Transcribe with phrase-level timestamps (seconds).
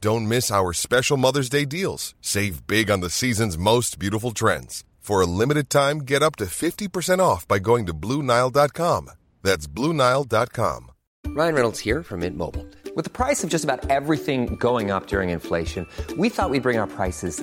[0.00, 2.14] Don't miss our special Mother's Day deals.
[2.20, 4.84] Save big on the season's most beautiful trends.
[5.00, 9.10] For a limited time, get up to 50% off by going to Bluenile.com.
[9.42, 10.90] That's Bluenile.com.
[11.28, 12.66] Ryan Reynolds here from Mint Mobile.
[12.94, 15.86] With the price of just about everything going up during inflation,
[16.16, 17.42] we thought we'd bring our prices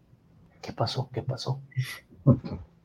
[0.61, 1.09] ¿Qué pasó?
[1.13, 1.59] ¿Qué pasó?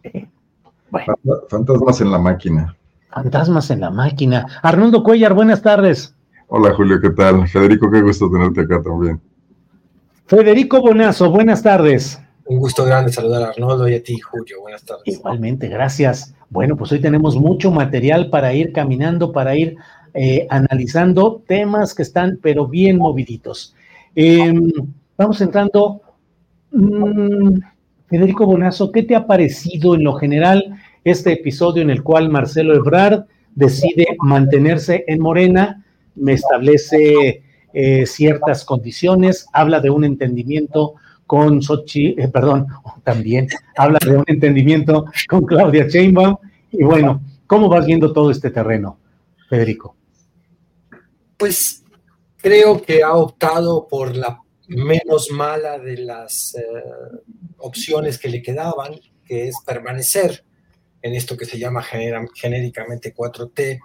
[0.03, 0.27] Eh,
[0.91, 1.15] bueno,
[1.49, 2.77] Fantasmas en la máquina.
[3.11, 4.47] fantasmas en la máquina.
[4.63, 6.15] Arnoldo Cuellar, buenas tardes.
[6.49, 7.47] Hola Julio, ¿qué tal?
[7.49, 9.21] Federico, qué gusto tenerte acá también.
[10.27, 12.21] Federico Bonazo, buenas tardes.
[12.47, 14.61] Un gusto grande saludar a Arnoldo y a ti, Julio.
[14.61, 15.03] Buenas tardes.
[15.07, 16.35] Igualmente, gracias.
[16.49, 19.77] Bueno, pues hoy tenemos mucho material para ir caminando, para ir
[20.15, 23.75] eh, analizando temas que están, pero bien moviditos.
[24.15, 24.55] Eh,
[25.19, 26.01] vamos entrando.
[26.73, 27.59] Mm,
[28.09, 32.75] Federico Bonazo, ¿qué te ha parecido en lo general este episodio en el cual Marcelo
[32.75, 35.85] Ebrard decide mantenerse en Morena?
[36.15, 40.95] Me establece eh, ciertas condiciones, habla de un entendimiento
[41.27, 42.69] con Sochi, eh, perdón,
[43.05, 46.37] también habla de un entendimiento con Claudia Sheinbaum.
[46.73, 48.99] Y bueno, ¿cómo vas viendo todo este terreno,
[49.49, 49.97] Federico?
[51.37, 51.85] Pues
[52.37, 56.63] creo que ha optado por la menos mala de las eh,
[57.59, 60.45] opciones que le quedaban, que es permanecer
[61.03, 63.79] en esto que se llama genéricamente 4T,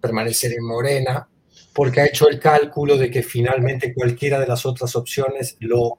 [0.00, 1.28] permanecer en Morena,
[1.72, 5.98] porque ha hecho el cálculo de que finalmente cualquiera de las otras opciones lo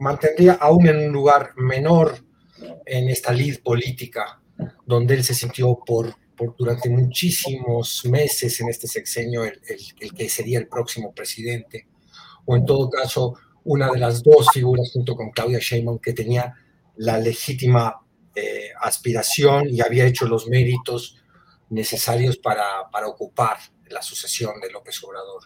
[0.00, 2.18] mantendría aún en un lugar menor
[2.86, 4.40] en esta lid política,
[4.86, 9.60] donde él se sintió por, por durante muchísimos meses en este sexenio el-
[10.00, 11.86] el que sería el próximo presidente,
[12.44, 13.34] o en todo caso
[13.64, 16.54] una de las dos figuras junto con Claudia Sheinbaum que tenía
[16.96, 18.00] la legítima
[18.34, 21.16] eh, aspiración y había hecho los méritos
[21.70, 23.56] necesarios para, para ocupar
[23.88, 25.44] la sucesión de López Obrador.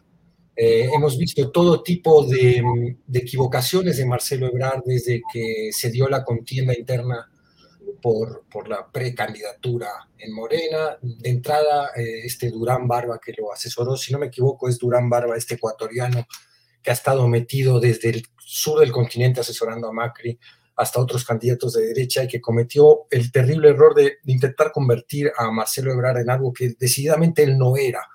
[0.56, 6.08] Eh, hemos visto todo tipo de, de equivocaciones de Marcelo Ebrard desde que se dio
[6.08, 7.30] la contienda interna
[8.02, 9.88] por, por la precandidatura
[10.18, 10.98] en Morena.
[11.00, 15.08] De entrada, eh, este Durán Barba que lo asesoró, si no me equivoco, es Durán
[15.08, 16.26] Barba, este ecuatoriano
[16.88, 20.38] que ha estado metido desde el sur del continente asesorando a Macri
[20.74, 25.50] hasta otros candidatos de derecha y que cometió el terrible error de, intentar convertir a
[25.50, 28.08] Marcelo Ebrard en algo que decididamente él no era,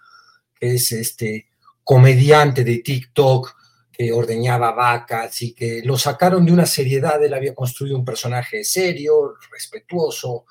[0.59, 1.50] que es este
[1.84, 3.56] comediante de TikTok
[3.91, 7.23] que ordeñaba vacas y que lo sacaron de una seriedad.
[7.23, 10.45] Él había construido un personaje serio, respetuoso,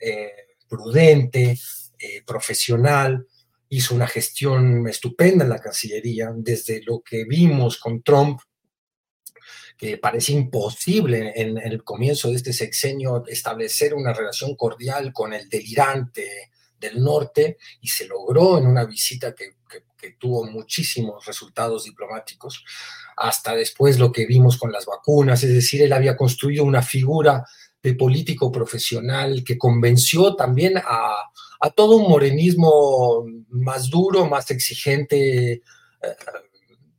[0.00, 0.32] eh,
[0.68, 1.56] prudente,
[1.96, 3.24] eh, profesional.
[3.70, 8.40] Hizo una gestión estupenda en la Cancillería, desde lo que vimos con Trump,
[9.76, 15.48] que parece imposible en el comienzo de este sexenio establecer una relación cordial con el
[15.48, 21.84] delirante del norte y se logró en una visita que, que, que, tuvo muchísimos resultados
[21.84, 22.64] diplomáticos,
[23.16, 27.44] hasta después lo que vimos con las vacunas, es decir, él había construido una figura
[27.82, 31.16] de político profesional que convenció también a,
[31.60, 35.62] a todo un morenismo más duro, más exigente, eh,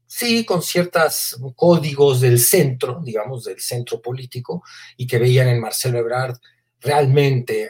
[0.06, 4.64] sí, con ciertos códigos del centro, digamos, del centro político,
[4.98, 6.38] y que veían en Marcelo Ebrard
[6.82, 7.70] realmente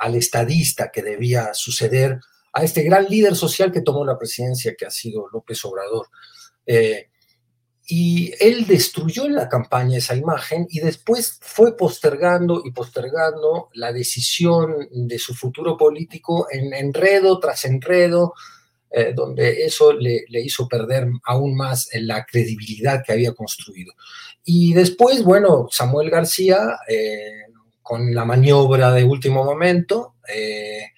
[0.00, 2.18] al, estadista que debía suceder
[2.52, 6.08] a este gran líder social que tomó la presidencia, que ha sido López Obrador.
[6.66, 7.09] Eh,
[7.92, 13.92] y él destruyó en la campaña esa imagen y después fue postergando y postergando la
[13.92, 18.34] decisión de su futuro político en enredo tras enredo,
[18.92, 23.92] eh, donde eso le, le, hizo perder aún más la credibilidad que había construido.
[24.44, 27.42] Y después, bueno, Samuel García, eh,
[27.82, 30.92] con la maniobra de último momento, eh,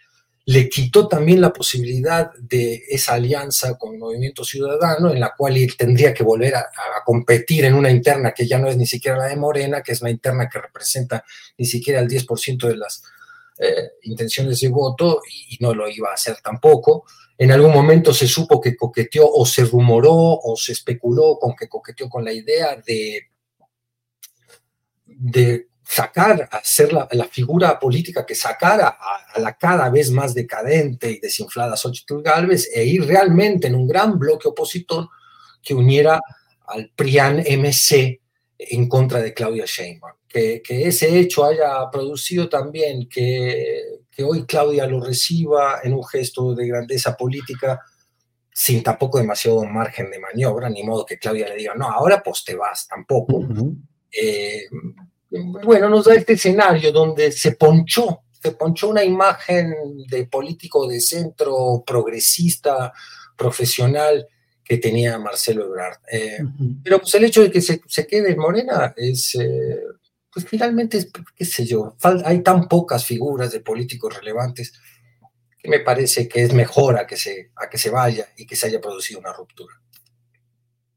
[0.45, 5.57] le quitó también la posibilidad de esa alianza con el Movimiento Ciudadano, en la cual
[5.57, 6.67] él tendría que volver a,
[7.05, 10.03] competir en una interna que ya no es ni siquiera la de Morena, que es
[10.03, 11.25] la interna que representa
[11.59, 13.03] ni siquiera el 10% de las
[13.59, 17.05] eh, intenciones de voto, y, no lo iba a hacer tampoco.
[17.39, 21.69] En algún momento se supo que coqueteó o se rumoró o se especuló con que
[21.69, 23.29] coqueteó con la idea de,
[25.07, 31.21] de sacar, hacer la, figura política que sacara a, la cada vez más decadente y
[31.21, 35.09] desinflada Xochitl Galvez e ir realmente en un gran bloque opositor
[35.63, 36.21] que uniera
[36.67, 38.21] al PRIAN MC
[38.59, 40.15] en contra de Claudia Sheinbaum.
[40.29, 46.55] Que, ese hecho haya producido también que, que hoy Claudia lo reciba en un gesto
[46.55, 47.83] de grandeza política
[48.55, 52.45] sin tampoco demasiado margen de maniobra, ni modo que Claudia le diga, no, ahora pues
[52.45, 53.47] te vas, tampoco
[55.65, 59.75] bueno, nos da este escenario donde se ponchó, se ponchó una imagen
[60.09, 62.93] de político de centro, progresista,
[63.37, 64.27] profesional
[64.65, 65.99] que tenía Marcelo Ebrard.
[66.11, 66.39] Eh,
[66.83, 69.81] pero pues el hecho de que se, quede en Morena es, eh,
[70.33, 74.73] pues finalmente, qué sé yo, hay tan pocas figuras de políticos relevantes
[75.59, 78.57] que me parece que es mejor a que se, a que se vaya y que
[78.57, 79.75] se haya producido una ruptura.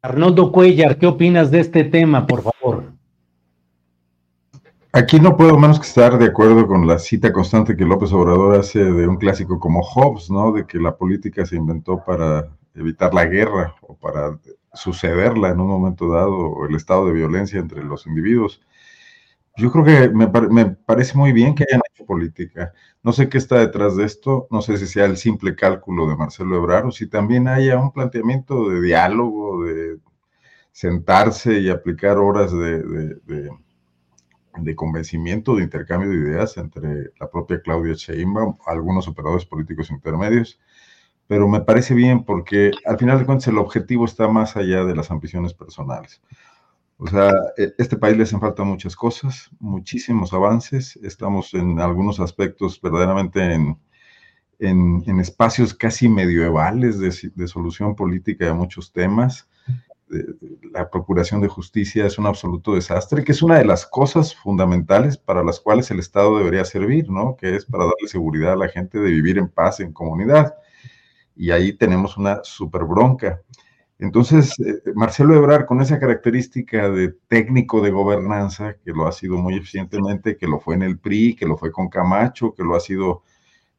[0.02, 2.94] Arnoldo Cuellar, ¿qué opinas de este tema, por favor?
[4.96, 8.58] Aquí no puedo menos que estar de acuerdo con la cita constante que López Obrador
[8.58, 10.54] hace de un clásico como Hobbes, ¿no?
[10.54, 14.40] De que la política se inventó para evitar la guerra o para
[14.74, 18.62] sucederla en un momento dado, o el estado de violencia entre los individuos.
[19.58, 20.28] Yo creo que me,
[20.86, 22.72] parece muy bien que hayan hecho política.
[23.04, 26.16] No sé qué está detrás de esto, no sé si sea el simple cálculo de
[26.16, 29.98] Marcelo Ebrard o si también haya un planteamiento de diálogo, de
[30.72, 33.50] sentarse y aplicar horas de
[34.76, 40.60] convencimiento, de intercambio de ideas entre la propia Claudia Sheinbaum, algunos operadores políticos intermedios,
[41.28, 44.96] pero me parece bien porque al final de cuentas el objetivo está más allá de
[44.96, 46.22] las ambiciones personales.
[46.98, 52.20] O sea, e, este país le hacen falta muchas cosas, muchísimos avances, estamos en algunos
[52.20, 53.78] aspectos verdaderamente en,
[54.60, 59.48] en, espacios casi medievales de, de solución política de muchos temas
[60.72, 65.18] la procuración de justicia es un absoluto desastre, que es una de las cosas fundamentales
[65.18, 67.36] para las cuales el Estado debería servir, ¿no?
[67.36, 70.56] Que es para darle seguridad a la gente de vivir en paz en comunidad.
[71.36, 73.42] Y ahí tenemos una super bronca.
[73.98, 79.38] Entonces, eh, Marcelo Ebrard, con esa característica de técnico de gobernanza, que lo ha sido
[79.38, 82.76] muy eficientemente, que lo fue en el PRI, que lo fue con Camacho, que lo
[82.76, 83.24] ha sido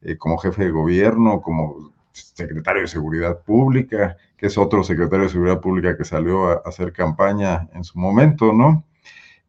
[0.02, 5.30] eh, como jefe de gobierno, como secretario de Seguridad Pública, que es otro secretario de
[5.30, 8.84] Seguridad Pública que salió a, hacer campaña en su momento, ¿no?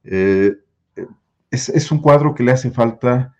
[0.03, 0.53] Eh,
[1.51, 3.33] es, un cuadro que le hace falta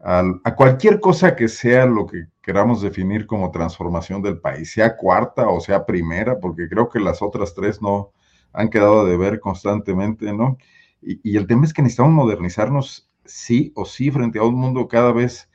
[0.00, 5.48] a cualquier cosa que sea lo que queramos definir como transformación del país, sea cuarta
[5.48, 8.12] o sea primera, porque creo que las otras tres no
[8.52, 10.58] han quedado de ver constantemente, ¿no?
[11.00, 14.88] Y, y el tema es que necesitamos modernizarnos sí o sí frente a un mundo
[14.88, 15.48] cada vez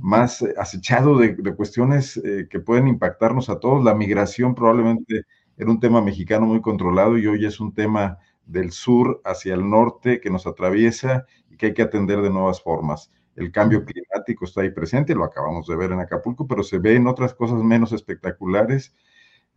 [0.00, 3.84] más acechado de, cuestiones eh, que pueden impactarnos a todos.
[3.84, 5.22] La migración probablemente
[5.56, 9.68] era un tema mexicano muy controlado y hoy es un tema del sur hacia el
[9.68, 13.10] norte que nos atraviesa y que hay que atender de nuevas formas.
[13.36, 16.94] El cambio climático está ahí presente, lo acabamos de ver en Acapulco, pero se ve
[16.94, 18.94] en otras cosas menos espectaculares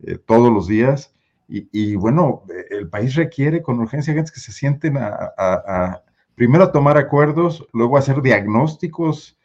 [0.00, 1.14] eh, todos los días.
[1.50, 6.02] Y, bueno, el país requiere con urgencia gente que se sienten a, a
[6.34, 9.37] primero a tomar acuerdos, luego a hacer diagnósticos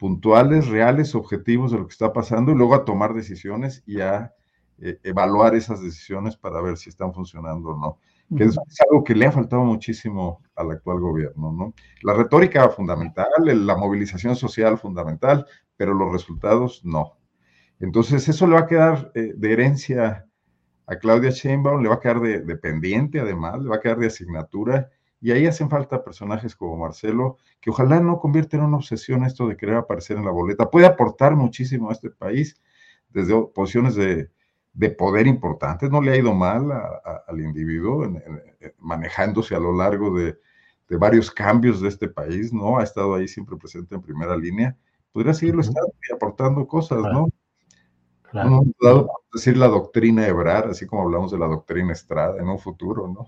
[0.00, 4.32] puntuales, reales, objetivos de lo que está pasando y luego a tomar decisiones y a
[4.78, 7.98] eh, evaluar esas decisiones para ver si están funcionando o no.
[8.34, 8.56] Que es,
[8.88, 11.74] algo que le ha faltado muchísimo al actual gobierno, ¿no?
[12.02, 15.44] La retórica fundamental, la movilización social fundamental,
[15.76, 17.18] pero los resultados no.
[17.78, 20.26] Entonces, eso le va a quedar eh, de herencia
[20.86, 23.98] a Claudia Sheinbaum, le va a quedar de, de pendiente además, le va a quedar
[23.98, 24.88] de asignatura
[25.20, 29.46] y ahí hacen falta personajes como Marcelo, que ojalá no convierta en una obsesión esto
[29.46, 30.70] de querer aparecer en la boleta.
[30.70, 32.60] Puede aportar muchísimo a este país
[33.10, 34.30] desde posiciones de,
[34.96, 35.90] poder importantes.
[35.90, 38.10] No le ha ido mal al individuo
[38.78, 40.38] manejándose a lo largo de,
[40.88, 42.78] varios cambios de este país, ¿no?
[42.78, 44.76] Ha estado ahí siempre presente en primera línea.
[45.12, 47.28] Podría seguirlo estando y aportando cosas, ¿no?
[48.22, 48.62] Claro.
[49.32, 53.26] Decir la doctrina Ebrar, así como hablamos de la doctrina Estrada en un futuro, ¿no?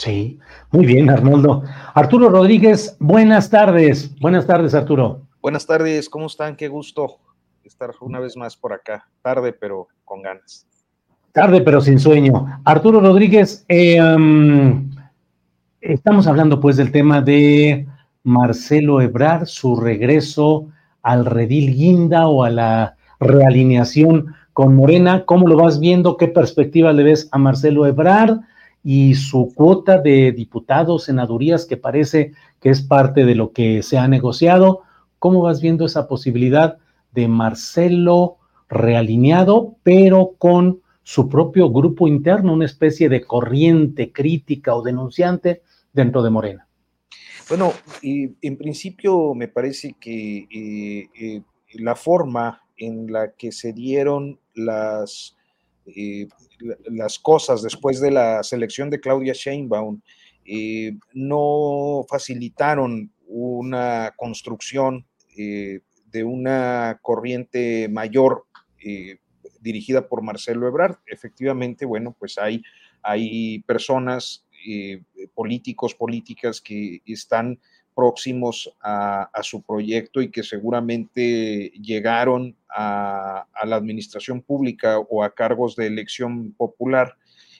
[0.00, 0.38] Sí,
[0.70, 1.62] muy bien, Arnoldo.
[1.92, 4.18] Arturo Rodríguez, buenas tardes.
[4.18, 5.26] Buenas tardes, Arturo.
[5.42, 6.56] Buenas tardes, ¿cómo están?
[6.56, 7.18] Qué gusto
[7.64, 9.06] estar una vez más por acá.
[9.20, 10.66] Tarde, pero con ganas.
[11.32, 12.46] Tarde, pero sin sueño.
[12.64, 14.90] Arturo Rodríguez, eh, um,
[15.82, 17.86] estamos hablando pues del tema de
[18.22, 20.68] Marcelo Ebrard, su regreso
[21.02, 25.26] al redil guinda o a la realineación con Morena.
[25.26, 26.16] ¿Cómo lo vas viendo?
[26.16, 28.40] ¿Qué perspectiva le ves a Marcelo Ebrard
[28.82, 33.98] y su cuota de diputados, senadurías, que parece que es parte de lo que se
[33.98, 34.82] ha negociado?
[35.18, 36.78] ¿Cómo vas viendo esa posibilidad
[37.12, 44.82] de Marcelo realineado, pero con su propio grupo interno, una especie de corriente crítica o
[44.82, 46.66] denunciante dentro de Morena?
[47.48, 47.72] Bueno,
[48.02, 51.42] en principio me parece que eh, eh,
[51.74, 55.36] la forma en la que se dieron las,
[55.86, 56.28] eh,
[56.84, 60.00] las cosas después de la selección de Claudia Sheinbaum
[61.14, 65.06] no facilitaron una construcción
[65.36, 68.46] de una corriente mayor
[69.60, 70.96] dirigida por Marcelo Ebrard.
[71.06, 72.62] Efectivamente, bueno, pues hay,
[73.02, 75.02] hay personas, eh,
[75.34, 77.60] políticos, políticas que están
[78.00, 85.76] próximos a, su proyecto y que seguramente llegaron a, la administración pública o a cargos
[85.76, 87.14] de elección popular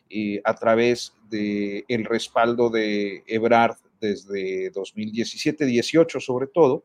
[0.09, 6.85] eh, a través del el respaldo de Ebrard desde 2017-18 sobre todo,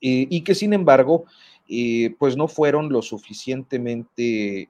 [0.00, 1.26] eh, y que sin embargo
[1.68, 4.68] eh, pues no fueron lo suficientemente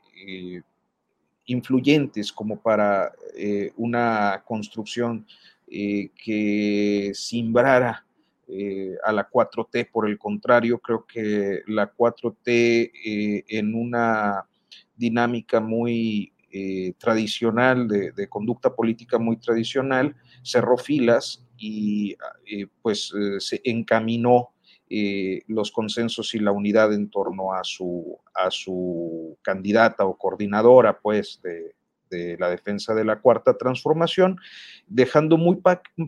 [1.46, 3.12] influyentes como para
[3.76, 5.26] una construcción
[6.16, 8.06] que simbrara
[9.04, 9.90] a la 4T.
[9.90, 14.46] Por el contrario, creo que la 4T en una
[14.94, 16.32] dinámica muy
[16.98, 22.16] tradicional, de, conducta política muy tradicional, cerró filas y
[22.82, 24.54] pues se encaminó
[24.96, 31.00] eh, los consensos y la unidad en torno a su, a su candidata o coordinadora,
[31.00, 31.40] pues,
[32.38, 34.38] la defensa de la cuarta transformación,
[34.86, 35.58] dejando muy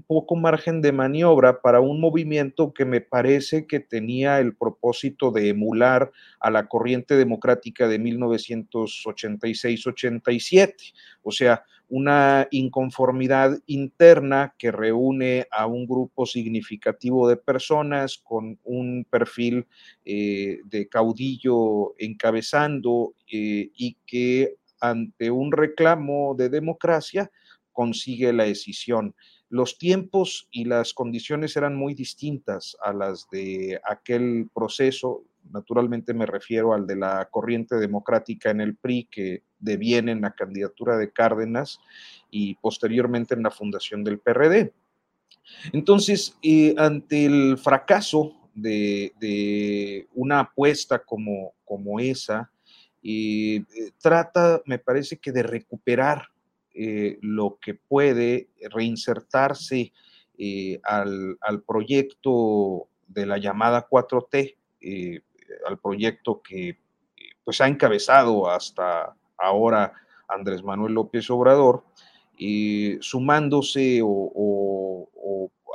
[0.06, 5.48] poco margen de maniobra para un movimiento que me parece que tenía el propósito de
[5.48, 15.66] emular a la corriente democrática de 1986-87, o sea, una inconformidad interna que reúne a
[15.66, 19.66] un grupo significativo de personas con un perfil
[20.04, 27.30] eh, de caudillo encabezando eh, y que ante un reclamo de democracia,
[27.72, 29.14] consigue la decisión.
[29.48, 35.24] Los tiempos y las condiciones eran muy distintas a las de aquel proceso.
[35.52, 40.34] Naturalmente me refiero al de la corriente democrática en el PRI que deviene en la
[40.34, 41.78] candidatura de Cárdenas
[42.30, 44.72] y posteriormente en la fundación del PRD.
[45.72, 52.50] Entonces, eh, ante el fracaso de, una apuesta como, como esa,
[53.08, 56.26] y eh, trata, me parece que de recuperar
[56.74, 59.92] eh, lo que puede reinsertarse
[60.36, 64.56] eh, al, proyecto de la llamada 4T,
[65.68, 66.80] al proyecto que
[67.44, 69.92] pues ha encabezado hasta ahora
[70.26, 71.84] Andrés Manuel López Obrador,
[72.98, 75.08] sumándose o,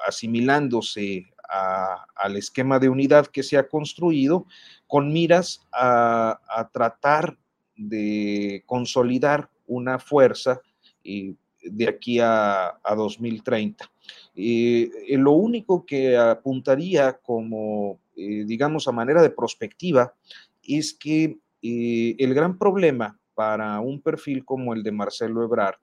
[0.06, 4.46] asimilándose al esquema de unidad que se ha construido
[4.88, 6.39] con miras a,
[6.72, 7.38] tratar
[7.75, 10.62] de consolidar una fuerza
[11.03, 13.89] eh, de aquí a, 2030.
[14.36, 20.13] Eh, eh, lo único que apuntaría como, digamos, a manera de prospectiva
[20.63, 25.79] es que el gran problema para un perfil como el de Marcelo Ebrard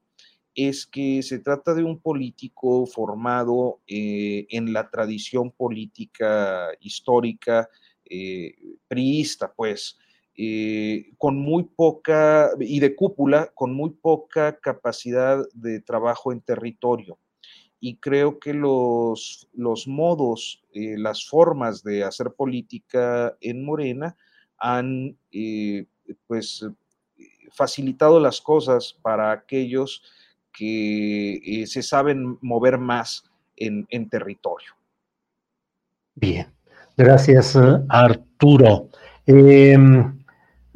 [0.59, 7.71] es que se trata de un político formado eh, en la tradición política histórica
[8.05, 8.57] eh,
[8.88, 9.99] priista, pues,
[10.37, 17.19] eh, con muy poca, y de cúpula, con muy poca capacidad de trabajo en territorio.
[17.79, 24.17] Y creo que los, los modos, las formas de hacer política en Morena
[24.59, 25.17] han,
[26.27, 26.67] pues,
[27.53, 30.03] facilitado las cosas para aquellos
[30.59, 33.23] que eh, se saben mover más
[33.57, 34.73] en, territorio.
[36.15, 36.49] Bien,
[36.97, 37.57] gracias
[37.88, 38.88] Arturo.
[39.27, 40.19] Em,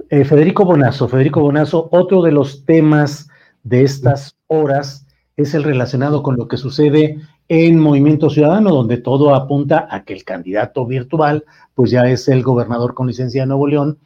[0.09, 3.29] eh, Federico Bonazo, Federico Bonazo, otro de los temas
[3.65, 9.35] de estas horas es el relacionado con lo que sucede en Movimiento Ciudadano, donde todo
[9.35, 13.67] apunta a que el candidato virtual, pues ya es el gobernador con licencia de Nuevo
[13.67, 13.99] León,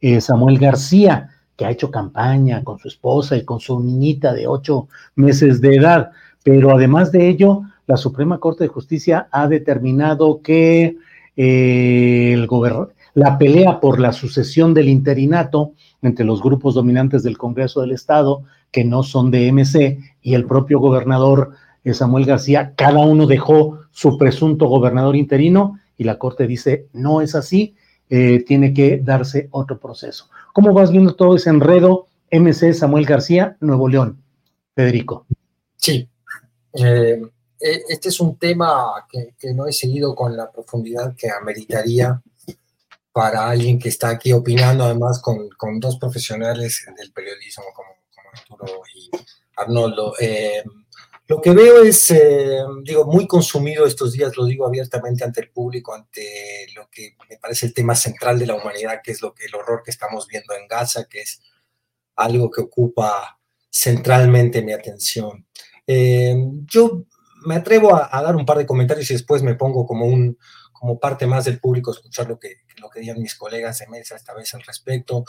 [0.00, 4.46] eh, Samuel García que ha hecho campaña con su esposa y con su niñita de
[4.46, 6.10] ocho meses de edad.
[6.42, 10.96] Pero además de ello, la Suprema Corte de Justicia ha determinado que
[11.36, 12.48] eh, el
[13.14, 18.42] la pelea por la sucesión del interinato entre los grupos dominantes del Congreso del Estado,
[18.72, 21.52] que no son de MC, y el propio gobernador
[21.84, 27.20] eh, Samuel García, cada uno dejó su presunto gobernador interino y la Corte dice, no
[27.20, 27.76] es así,
[28.16, 30.30] eh, tiene que darse otro proceso.
[30.52, 32.06] ¿Cómo vas viendo todo ese enredo?
[32.30, 34.22] MC Samuel García, Nuevo León.
[34.72, 35.26] Federico.
[35.74, 36.08] Sí.
[36.74, 37.20] Eh,
[37.58, 42.22] e, este es un tema que, no he seguido con la profundidad que ameritaría
[43.10, 47.88] para alguien que está aquí opinando, además con, dos profesionales del periodismo como,
[48.32, 49.10] Arturo y
[49.56, 50.14] Arnoldo.
[50.20, 50.62] Eh,
[51.26, 55.50] lo que veo es, eh, digo, muy consumido estos días, lo digo abiertamente ante el
[55.50, 59.32] público, ante lo que me parece el tema central de la humanidad, que es lo
[59.32, 61.40] que el horror que estamos viendo en Gaza, que es
[62.16, 63.38] algo que ocupa
[63.70, 65.46] centralmente mi atención.
[65.86, 67.04] Eh, yo
[67.46, 70.38] me atrevo a, dar un par de comentarios y después me pongo como un
[70.72, 73.86] como parte más del público a escuchar lo que, lo que digan mis colegas de
[73.88, 75.24] mesa esta vez al respecto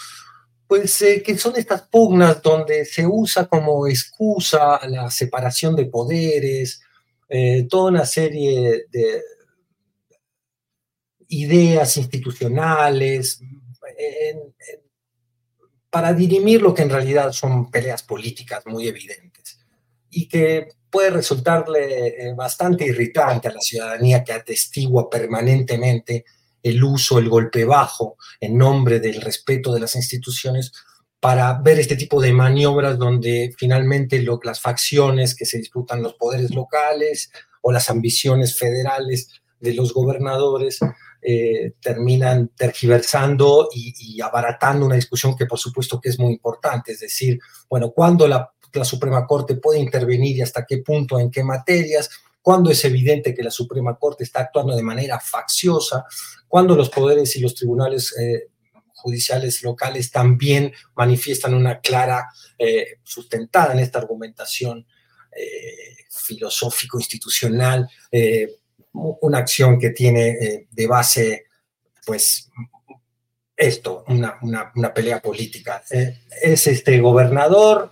[0.67, 6.81] pues eh, que son estas pugnas donde se usa como excusa la separación de poderes,
[7.29, 9.21] eh, toda una serie de
[11.27, 13.39] ideas institucionales,
[15.89, 19.57] para dirimir lo que en realidad son peleas políticas muy evidentes
[20.09, 26.25] y que puede resultarle eh, bastante irritante a la ciudadanía que atestigua permanentemente
[26.65, 30.71] el uso, el golpe bajo en nombre del respeto de las instituciones
[31.19, 36.15] para ver este tipo de maniobras donde finalmente lo, las facciones que se disputan los
[36.15, 37.31] poderes locales
[37.61, 39.29] o las ambiciones federales
[39.59, 40.79] de los gobernadores
[41.21, 46.99] eh, terminan tergiversando y, abaratando una discusión que por supuesto que es muy importante, es
[46.99, 51.43] decir, bueno, ¿cuándo la, la Suprema Corte puede intervenir y hasta qué punto, en qué
[51.43, 52.09] materias?
[52.45, 56.05] Cuando es evidente que la Suprema Corte está actuando de manera facciosa,
[56.47, 58.49] cuando los poderes y los tribunales eh,
[58.93, 64.85] judiciales locales también manifiestan una clara, eh, sustentada en esta argumentación
[65.35, 67.89] eh, filosófico-institucional,
[68.91, 71.45] una acción que tiene de base,
[72.05, 72.51] pues,
[73.57, 74.39] esto, una,
[74.75, 75.83] una pelea política.
[75.89, 77.91] es este gobernador,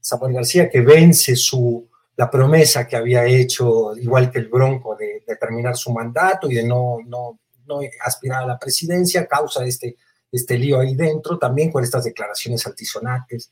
[0.00, 5.22] Samuel García, que vence su la promesa que había hecho, igual que el Bronco, de,
[5.40, 9.96] terminar su mandato y de no, no, no, aspirar a la presidencia, causa este,
[10.30, 13.50] este lío ahí dentro, también con estas declaraciones altisonantes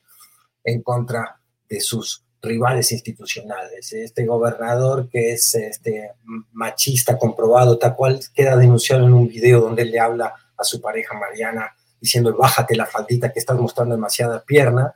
[0.63, 3.91] en contra de sus rivales institucionales.
[3.93, 6.11] Este gobernador que es este
[6.51, 10.81] machista comprobado, tal cual queda denunciado en un video donde él le habla a su
[10.81, 14.93] pareja Mariana diciendo bájate la faldita que estás mostrando demasiada pierna.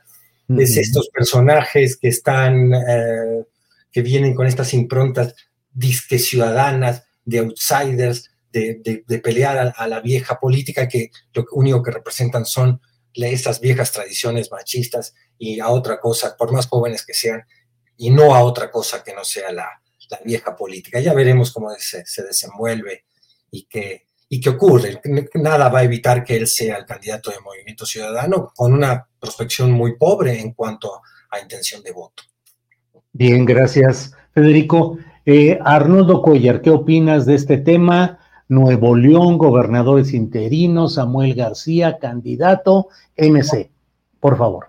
[0.56, 3.44] Es estos personajes que están eh,
[3.92, 5.34] que vienen con estas improntas
[5.72, 12.44] disque ciudadanas, de outsiders, de, pelear a, la vieja política, que lo único que representan
[12.44, 12.80] son
[13.14, 17.44] esas viejas tradiciones machistas y a otra cosa, por más jóvenes que sean,
[17.96, 19.68] y no a otra cosa que no sea la,
[20.24, 21.00] vieja política.
[21.00, 23.04] Ya veremos cómo se, desenvuelve
[23.50, 25.02] y qué, y qué ocurre.
[25.34, 29.70] Nada va a evitar que él sea el candidato de Movimiento Ciudadano con una prospección
[29.70, 32.22] muy pobre en cuanto a intención de voto.
[33.18, 34.96] Bien, gracias, Federico.
[35.26, 38.20] Eh, Arnoldo Cuellar, ¿qué opinas de este tema?
[38.46, 43.72] Nuevo León, gobernadores interinos, Samuel García, candidato, MC.
[44.20, 44.66] Por favor.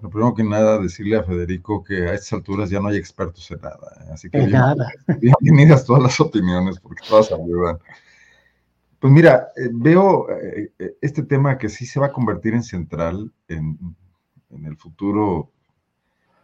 [0.00, 3.48] Lo primero que nada, decirle a Federico que a estas alturas ya no hay expertos
[3.52, 3.96] en nada.
[4.00, 4.10] ¿eh?
[4.12, 4.90] Así que en nada.
[5.40, 7.78] bienvenidas todas las opiniones, porque todas ayudan.
[8.98, 10.26] Pues mira, eh, veo
[11.00, 13.78] este tema que sí se va a convertir en central en,
[14.50, 15.52] en el futuro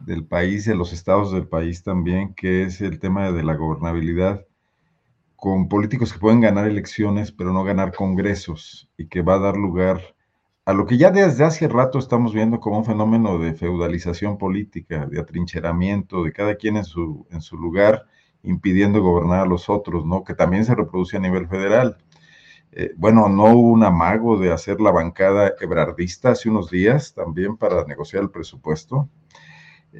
[0.00, 4.44] del país, de los estados del país también, que es el tema de la gobernabilidad,
[5.36, 9.56] con políticos que pueden ganar elecciones, pero no ganar congresos, y que va a dar
[9.56, 10.00] lugar
[10.68, 15.06] a lo que ya desde hace rato estamos viendo como un fenómeno de feudalización política,
[15.06, 18.04] de atrincheramiento, de cada quien en su, en su lugar,
[18.42, 20.24] impidiendo gobernar a los otros, ¿no?
[20.24, 21.96] Que también se reproduce a nivel federal.
[22.72, 27.56] Eh, bueno, no hubo un amago de hacer la bancada ebrardista hace unos días también
[27.56, 29.08] para negociar el presupuesto.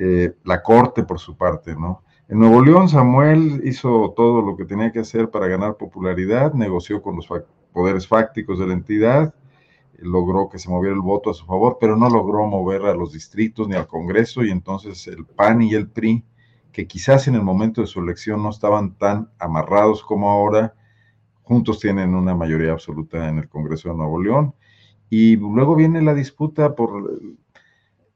[0.00, 2.04] Eh, la Corte por su parte, ¿no?
[2.28, 7.02] En Nuevo León, Samuel hizo todo lo que tenía que hacer para ganar popularidad, negoció
[7.02, 7.26] con los
[7.72, 9.34] poderes fácticos de la entidad,
[9.98, 13.12] logró que se moviera el voto a su favor, pero no logró mover a los
[13.12, 16.24] distritos ni al Congreso, y entonces el PAN y el PRI,
[16.70, 20.74] que quizás en el momento de su elección no estaban tan amarrados como ahora,
[21.42, 24.54] juntos tienen una mayoría absoluta en el Congreso de Nuevo León.
[25.10, 27.10] Y luego viene la disputa por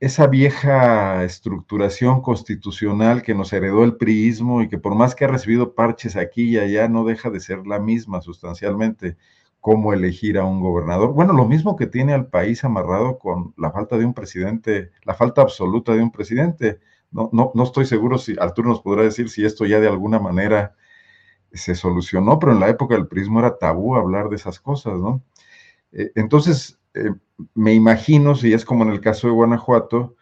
[0.02, 5.28] esa vieja estructuración constitucional que nos heredó el priismo y que por más que ha
[5.28, 9.16] recibido parches aquí y allá, no deja de ser la misma sustancialmente
[9.60, 11.12] cómo elegir a un gobernador.
[11.12, 15.14] Bueno, lo mismo que tiene al país amarrado con la falta de un presidente, la
[15.14, 16.80] falta absoluta de un presidente.
[17.12, 20.18] No, no, no estoy seguro si Arturo nos podrá decir si esto ya de alguna
[20.18, 20.74] manera
[21.52, 25.22] se solucionó, pero en la época del prismo era tabú hablar de esas cosas, ¿no?
[25.92, 26.80] entonces,
[27.54, 30.16] me imagino, si es como en el caso de Guanajuato,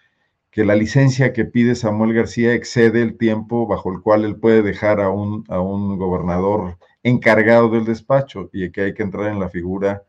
[0.50, 4.62] que la licencia que pide Samuel García excede el tiempo bajo el cual él puede
[4.62, 9.38] dejar a un, a un gobernador encargado del despacho y que hay que entrar en
[9.38, 10.04] la figura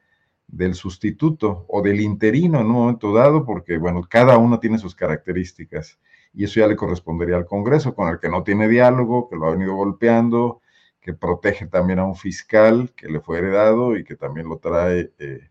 [0.47, 4.95] del sustituto o del interino en un momento dado, porque, bueno, cada uno tiene sus
[4.95, 5.99] características
[6.33, 9.47] y eso ya le correspondería al Congreso, con el que no tiene diálogo, que lo
[9.47, 10.61] ha venido golpeando,
[10.99, 15.11] que protege también a un fiscal que le fue heredado y que también lo trae
[15.19, 15.50] eh,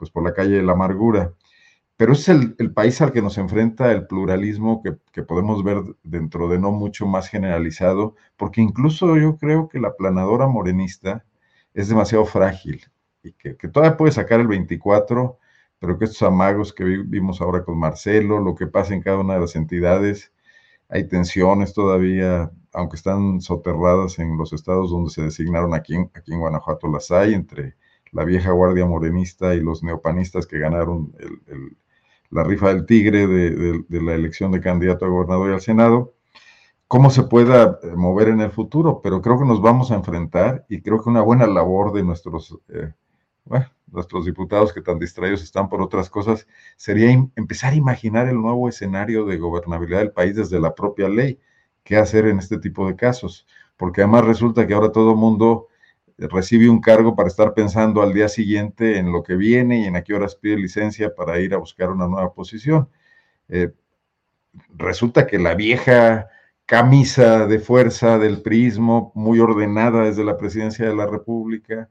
[0.00, 1.34] pues por la calle de la amargura.
[1.96, 6.48] Pero es el, país al que nos enfrenta el pluralismo que, que, podemos ver dentro
[6.48, 11.24] de no mucho más generalizado, porque incluso yo creo que la planadora morenista
[11.74, 12.82] es demasiado frágil
[13.22, 15.38] y que, todavía puede sacar el 24,
[15.78, 19.34] pero que estos amagos que vimos ahora con Marcelo, lo que pasa en cada una
[19.34, 20.32] de las entidades,
[20.88, 26.40] hay tensiones todavía, aunque están soterradas en los estados donde se designaron aquí, aquí en
[26.40, 27.76] Guanajuato las hay, entre
[28.12, 31.12] la vieja guardia morenista y los neopanistas que ganaron
[32.30, 36.14] la rifa del tigre de, la elección de candidato a gobernador y al Senado,
[36.86, 40.64] cómo se pueda eh, mover en el futuro, pero creo que nos vamos a enfrentar
[40.68, 42.92] y creo que una buena labor de nuestros eh,
[43.90, 46.46] nuestros diputados que tan distraídos están por otras cosas,
[46.76, 51.40] sería empezar a imaginar el nuevo escenario de gobernabilidad del país desde la propia ley.
[51.82, 53.46] ¿Qué hacer en este tipo de casos?
[53.76, 55.68] Porque además resulta que ahora todo el mundo
[56.28, 60.02] recibe un cargo para estar pensando al día siguiente en lo que viene y en
[60.02, 62.88] qué horas pide licencia para ir a buscar una nueva posición.
[63.48, 63.72] Eh,
[64.76, 66.28] resulta que la vieja
[66.66, 71.88] camisa de fuerza del prismo, muy ordenada desde la presidencia de la República,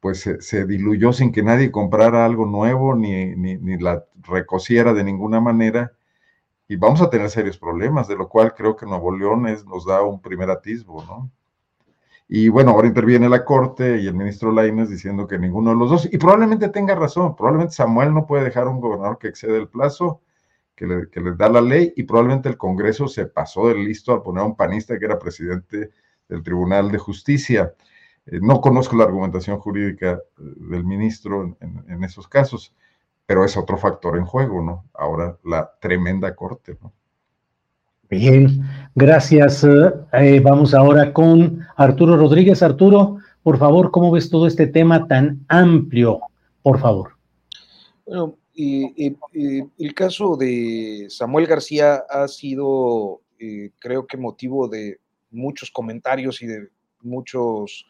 [0.00, 5.40] pues se, diluyó sin que nadie comprara algo nuevo ni, ni, la recociera de ninguna
[5.40, 5.92] manera
[6.68, 10.02] y vamos a tener serios problemas, de lo cual creo que Nuevo León nos da
[10.02, 11.30] un primer atisbo, ¿no?
[12.34, 15.90] Y bueno, ahora interviene la Corte y el ministro Lainez diciendo que ninguno de los
[15.90, 19.58] dos, y probablemente tenga razón, probablemente Samuel no puede dejar a un gobernador que excede
[19.58, 20.22] el plazo
[20.74, 24.14] que le, que le da la ley, y probablemente el Congreso se pasó del listo
[24.14, 25.90] al poner a un panista que era presidente
[26.26, 27.74] del Tribunal de Justicia.
[28.24, 32.74] Eh, no conozco la argumentación jurídica eh, del ministro en, esos casos,
[33.26, 34.88] pero es otro factor en juego, ¿no?
[34.94, 36.94] Ahora la tremenda corte, ¿no?
[38.12, 38.60] Bien,
[38.94, 39.64] gracias.
[39.64, 42.62] Eh, vamos ahora con Arturo Rodríguez.
[42.62, 46.20] Arturo, por favor, ¿cómo ves todo este tema tan amplio?
[46.62, 47.12] Por favor.
[48.04, 53.22] Bueno, el caso de Samuel García ha sido,
[53.78, 56.68] creo que motivo de muchos comentarios y de
[57.00, 57.86] muchos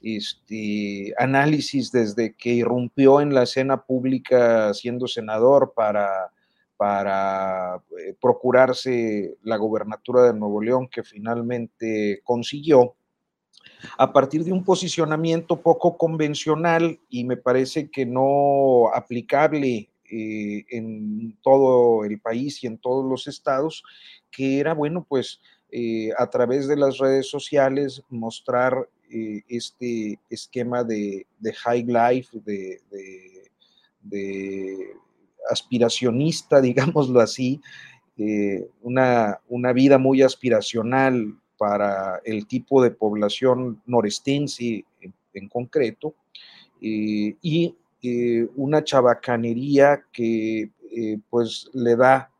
[0.00, 6.32] este, análisis desde que irrumpió en la escena pública siendo senador para,
[6.76, 12.94] para eh, procurarse la gobernatura de Nuevo León que finalmente consiguió,
[13.98, 21.36] a partir de un posicionamiento poco convencional y me parece que no aplicable eh, en
[21.42, 23.82] todo el país y en todos los estados,
[24.30, 31.26] que era, bueno, pues eh, a través de las redes sociales mostrar este esquema de,
[31.62, 32.80] high life, de,
[35.50, 37.60] aspiracionista, digámoslo así,
[38.18, 44.84] eh, una, una, vida muy aspiracional para el tipo de población norestense
[45.34, 46.14] en, concreto,
[46.80, 47.74] eh, y
[48.54, 50.70] una chabacanería que
[51.28, 52.30] pues le da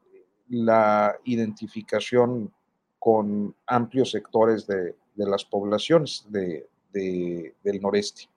[0.49, 2.53] la identificación
[2.99, 8.29] con amplios sectores de, de las poblaciones de, del noreste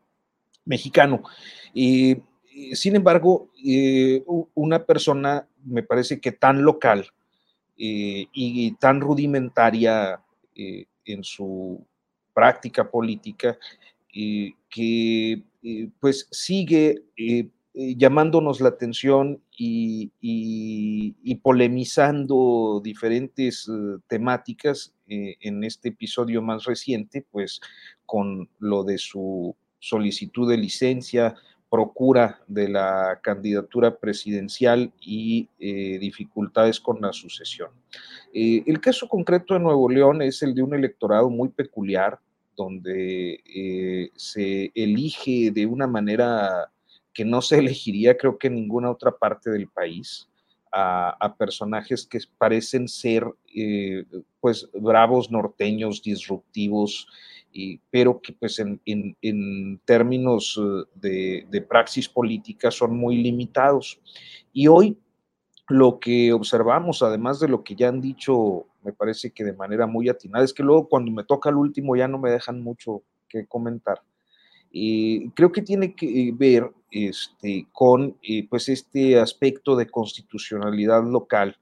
[0.66, 1.24] mexicano.
[1.74, 2.18] Y,
[2.74, 7.08] sin embargo, eh, una persona, me parece que tan local
[7.78, 10.22] eh, y tan rudimentaria
[10.56, 11.86] eh, en su
[12.34, 13.58] práctica política,
[14.12, 15.44] que
[16.00, 17.04] pues sigue
[17.74, 23.70] llamándonos la atención y, y polemizando diferentes
[24.08, 27.62] temáticas en este episodio más reciente, pues
[28.06, 31.36] con lo de su solicitud de licencia,
[31.70, 37.70] procura de la candidatura presidencial y eh, dificultades con la sucesión.
[38.34, 42.20] Eh, el caso concreto de Nuevo León es el de un electorado muy peculiar,
[42.56, 43.42] donde
[44.18, 46.70] se elige de una manera
[47.14, 50.30] que no se elegiría creo que en ninguna otra parte del país
[50.72, 54.06] a, personajes que parecen ser eh,
[54.40, 57.08] pues bravos norteños, disruptivos,
[57.52, 60.60] y, pero que pues en, en, términos
[61.04, 64.00] eh, de, praxis política son muy limitados.
[64.54, 64.98] Y hoy
[65.68, 69.88] lo que observamos, además de lo que ya han dicho, me parece que de manera
[69.88, 73.04] muy atinada, es que luego cuando me toca el último ya no me dejan mucho
[73.28, 74.02] que comentar.
[74.72, 78.18] creo que tiene que ver este, con
[78.50, 81.58] pues este aspecto de constitucionalidad local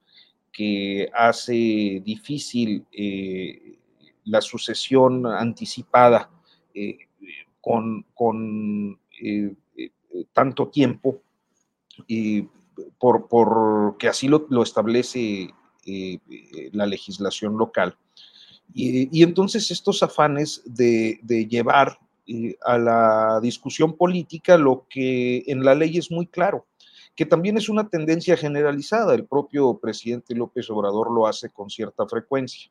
[0.52, 2.86] que hace difícil
[4.28, 6.30] la sucesión anticipada
[7.60, 8.98] con, con
[10.32, 11.20] tanto tiempo,
[12.98, 15.52] por, porque así lo, establece
[16.72, 17.96] la legislación local.
[18.74, 25.74] Y, entonces estos afanes de, llevar eh, a la discusión política lo que en la
[25.74, 26.66] ley es muy claro,
[27.14, 29.14] que también es una tendencia generalizada.
[29.14, 32.70] El propio presidente López Obrador lo hace con cierta frecuencia.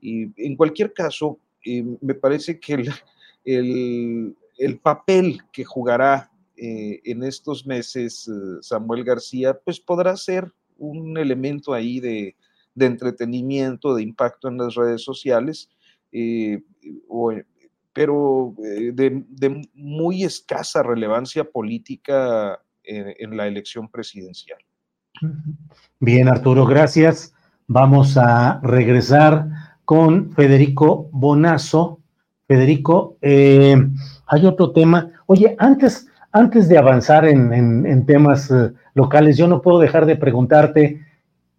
[0.00, 2.74] Y en cualquier caso, eh, me parece que
[3.44, 8.30] el, el, papel que jugará eh, en estos meses
[8.60, 12.36] Samuel García, pues podrá ser un elemento ahí de,
[12.78, 15.68] de entretenimiento, de impacto en las redes sociales,
[16.12, 16.62] eh,
[17.92, 24.58] pero eh, de, muy escasa relevancia política en, la elección presidencial.
[26.00, 27.34] Bien, Arturo, gracias.
[27.66, 32.00] Vamos a regresar con Federico Bonazo.
[32.46, 33.74] Federico, eh,
[34.26, 35.10] hay otro tema.
[35.24, 38.52] Oye, antes, antes de avanzar en temas
[38.92, 41.00] locales, yo no puedo dejar de preguntarte,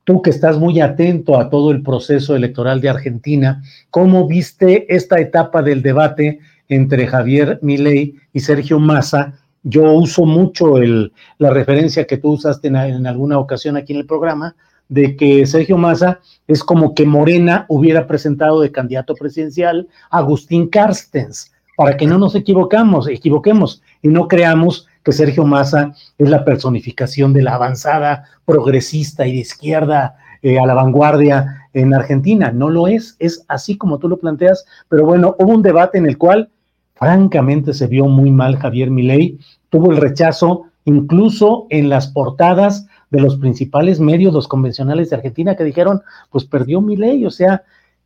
[0.03, 5.19] tú que estás muy atento a todo el proceso electoral de Argentina, ¿cómo viste esta
[5.19, 9.39] etapa del debate entre Javier Milei y Sergio Massa?
[9.63, 13.99] Yo uso mucho el, la referencia que tú usaste en, en alguna ocasión aquí en
[13.99, 14.55] el programa,
[14.89, 20.67] de que Sergio Massa es como que Morena hubiera presentado de candidato presidencial a Agustín
[20.67, 26.43] Carstens, para que no nos equivocamos, equivoquemos y no creamos que Sergio Massa es la
[26.43, 32.51] personificación de la avanzada progresista y de izquierda eh, a la vanguardia en Argentina.
[32.51, 36.05] No lo es, es así como tú lo planteas, pero bueno, hubo un debate en
[36.05, 36.49] el cual
[36.95, 43.21] francamente se vio muy mal Javier Milei, tuvo el rechazo incluso en las portadas de
[43.21, 47.63] los principales medios, los convencionales de Argentina, que dijeron, pues perdió Milei, o sea,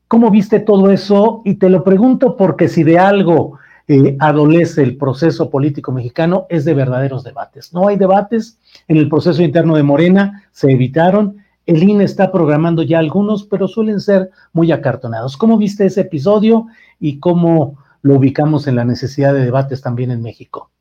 [0.07, 1.41] ¿cómo viste todo eso?
[1.45, 6.63] Y te lo pregunto porque si de algo eh, adolece el proceso político mexicano es
[6.63, 7.73] de verdaderos debates.
[7.73, 11.37] No hay debates en el proceso interno de Morena, se evitaron.
[11.65, 15.35] El INE está programando ya algunos, pero suelen ser muy acartonados.
[15.35, 16.67] ¿Cómo viste ese episodio
[16.99, 20.72] y cómo lo ubicamos en la necesidad de debates también en México?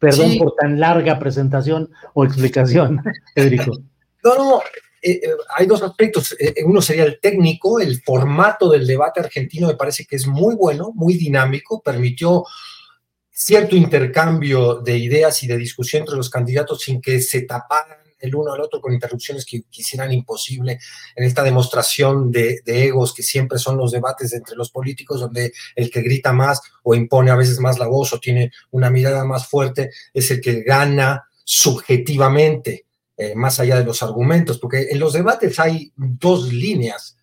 [0.00, 3.00] Perdón por tan larga presentación o explicación,
[3.34, 3.78] Federico.
[4.24, 4.62] No, no,
[5.02, 6.36] eh, eh, hay dos aspectos.
[6.64, 10.90] uno sería el técnico, el formato del debate argentino me parece que es muy bueno,
[10.94, 12.44] muy dinámico, permitió
[13.30, 18.34] cierto intercambio de ideas y de discusión entre los candidatos sin que se taparan el
[18.34, 20.78] uno al otro con interrupciones que quisieran imposible
[21.16, 25.90] en esta demostración de, egos que siempre son los debates entre los políticos, donde el
[25.90, 29.46] que grita más o impone a veces más la voz o tiene una mirada más
[29.46, 32.86] fuerte es el que gana subjetivamente.
[33.16, 37.18] Eh, más allá de los argumentos, porque en los debates hay dos líneas.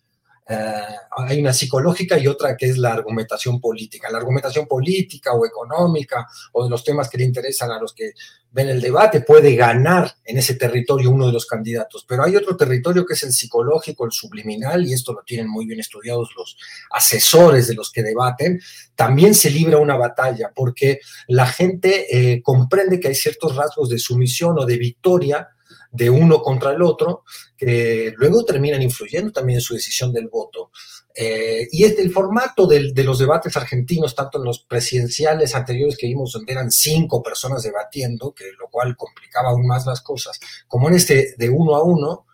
[0.48, 0.72] Eh,
[1.10, 4.10] hay una psicológica y otra que es la argumentación política.
[4.10, 8.12] La argumentación política o económica o de los temas que le interesan a los que
[8.50, 12.56] ven el debate puede ganar en ese territorio uno de los candidatos, pero hay otro
[12.56, 16.56] territorio que es el psicológico, el subliminal, y esto lo tienen muy bien estudiados los
[16.90, 18.58] asesores de los que debaten.
[18.94, 23.98] También se libra una batalla porque la gente eh, comprende que hay ciertos rasgos de
[23.98, 25.48] sumisión o de victoria
[25.90, 27.24] de uno contra el otro,
[27.56, 30.70] que luego terminan influyendo también en su decisión del voto.
[31.14, 36.06] Eh, y este, el formato de los debates argentinos, tanto en los presidenciales anteriores que
[36.06, 40.88] vimos, donde eran cinco personas debatiendo, que lo cual complicaba aún más las cosas, como
[40.88, 42.27] en este de uno a uno,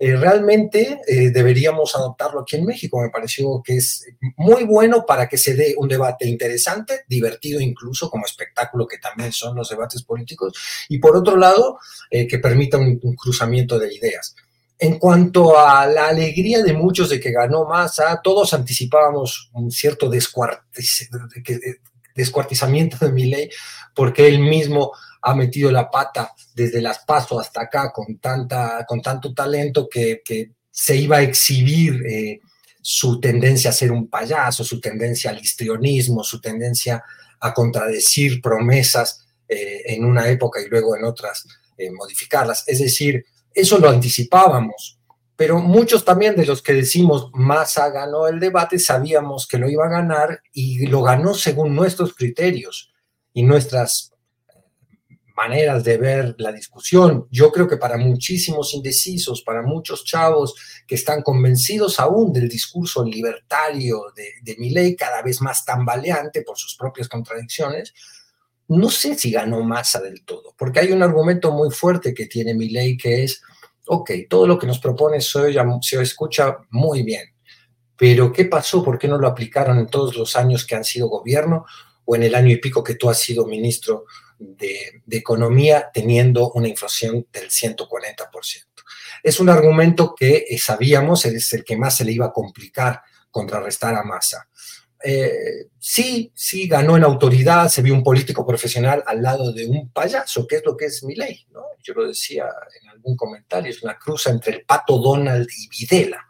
[0.00, 3.00] eh, realmente eh, deberíamos adoptarlo aquí en México.
[3.00, 4.06] Me pareció que es
[4.36, 9.32] muy bueno para que se dé un debate interesante, divertido incluso como espectáculo que también
[9.32, 10.56] son los debates políticos,
[10.88, 11.80] y por otro lado,
[12.10, 14.36] eh, que permita un, cruzamiento de ideas.
[14.78, 20.08] En cuanto a la alegría de muchos de que ganó Massa, todos anticipábamos un cierto
[22.14, 23.50] descuartizamiento de mi ley,
[23.92, 24.92] porque él mismo
[25.28, 30.22] ha metido la pata desde las pasos hasta acá con, tanta, con tanto talento que,
[30.70, 32.40] se iba a exhibir eh,
[32.80, 37.02] su tendencia a ser un payaso, su tendencia al histrionismo, su tendencia
[37.40, 42.62] a contradecir promesas eh, en una época y luego en otras eh, modificarlas.
[42.68, 45.00] Es decir, eso lo anticipábamos,
[45.34, 49.86] pero muchos también de los que decimos Massa ganó el debate sabíamos que lo iba
[49.86, 52.92] a ganar y lo ganó según nuestros criterios
[53.32, 54.12] y nuestras
[55.38, 57.28] maneras de ver la discusión.
[57.30, 63.04] Yo creo que para muchísimos indecisos, para muchos chavos que están convencidos aún del discurso
[63.04, 67.94] libertario de, de cada vez más tambaleante por sus propias contradicciones,
[68.66, 72.52] no sé si ganó masa del todo, porque hay un argumento muy fuerte que tiene
[72.52, 73.40] mi ley que es,
[73.86, 77.22] ok, todo lo que nos propone se, se escucha muy bien,
[77.96, 78.82] pero ¿qué pasó?
[78.82, 81.64] ¿Por qué no lo aplicaron en todos los años que han sido gobierno
[82.04, 84.04] o en el año y pico que tú has sido ministro
[84.38, 88.64] de, Economía teniendo una inflación del 140%?
[89.22, 93.02] Es un argumento que eh, sabíamos es el que más se le iba a complicar
[93.30, 94.48] contrarrestar a Massa.
[95.02, 99.90] Eh, sí, sí ganó en autoridad, se vio un político profesional al lado de un
[99.90, 101.46] payaso, que es lo que es mi ley.
[101.82, 102.46] Yo lo decía
[102.82, 106.26] en algún comentario, es una cruza entre el pato Donald y Videla,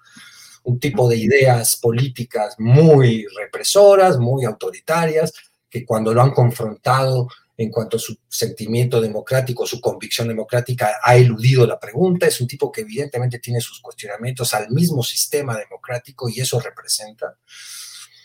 [0.65, 5.33] un tipo de ideas políticas muy represoras, muy autoritarias,
[5.71, 11.17] que cuando lo han confrontado en cuanto a su sentimiento democrático, su convicción democrática, ha
[11.17, 12.29] eludido la pregunta.
[12.29, 17.37] Es un tipo que evidentemente tiene sus cuestionamientos al mismo sistema democrático y eso representa.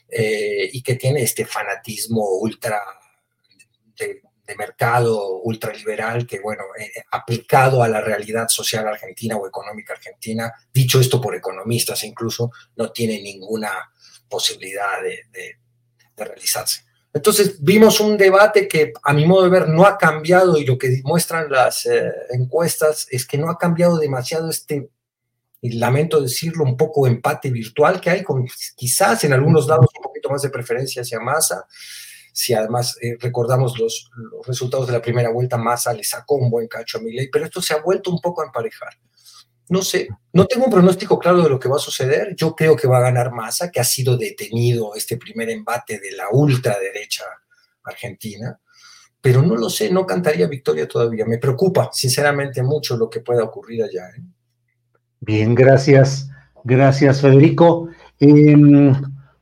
[0.08, 2.80] Eh, y que tiene este fanatismo ultra
[3.98, 4.22] de,
[4.56, 11.00] mercado ultraliberal que, bueno, eh, aplicado a la realidad social argentina o económica argentina, dicho
[11.00, 13.72] esto por economistas incluso, no tiene ninguna
[14.30, 15.58] posibilidad de
[16.16, 16.84] realizarse.
[17.14, 20.78] Entonces vimos un debate que a mi modo de ver no ha cambiado y lo
[20.78, 24.90] que muestran las eh, encuestas es que no ha cambiado demasiado este,
[25.62, 28.46] y lamento decirlo, un poco empate virtual que hay, con
[28.76, 31.68] quizás en algunos lados un poquito más de preferencia hacia Massa.
[32.34, 34.10] Si además eh, recordamos los,
[34.48, 37.62] resultados de la primera vuelta, Massa le sacó un buen cacho a Milei, pero esto
[37.62, 38.94] se ha vuelto un poco a emparejar
[39.70, 42.36] no sé, no tengo un pronóstico claro de lo que va a suceder.
[42.36, 46.12] Yo creo que va a ganar Massa, que ha sido detenido este primer embate de
[46.12, 47.24] la ultraderecha
[47.84, 48.60] argentina,
[49.22, 51.26] pero no lo sé, no cantaría victoria todavía.
[51.26, 54.10] Me preocupa, sinceramente, mucho lo que pueda ocurrir allá.
[54.10, 54.22] ¿eh?
[55.20, 56.30] Bien, gracias.
[56.66, 57.90] Gracias, Federico.
[58.20, 58.94] Em,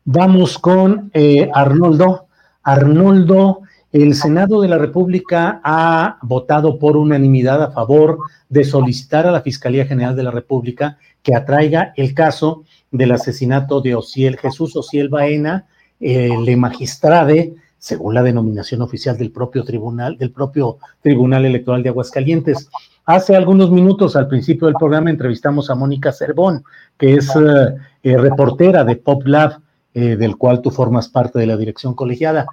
[0.04, 2.28] vamos con eh, Arnoldo.
[2.64, 9.32] Arnoldo, el Senado de la República ha votado por unanimidad a favor de solicitar a
[9.32, 14.76] la Fiscalía General de la República que atraiga el caso del asesinato de Ociel, Jesús
[14.76, 15.66] Ociel Baena,
[16.00, 22.70] el magistrade, según la denominación oficial del propio tribunal, del propio Tribunal Electoral de Aguascalientes.
[23.06, 26.64] Hace algunos minutos, al principio del programa, entrevistamos a Mónica Cervón,
[27.00, 29.60] que es eh, eh, reportera de Pop Lab,
[29.96, 32.46] eh, del cual tú formas parte de la dirección colegiada.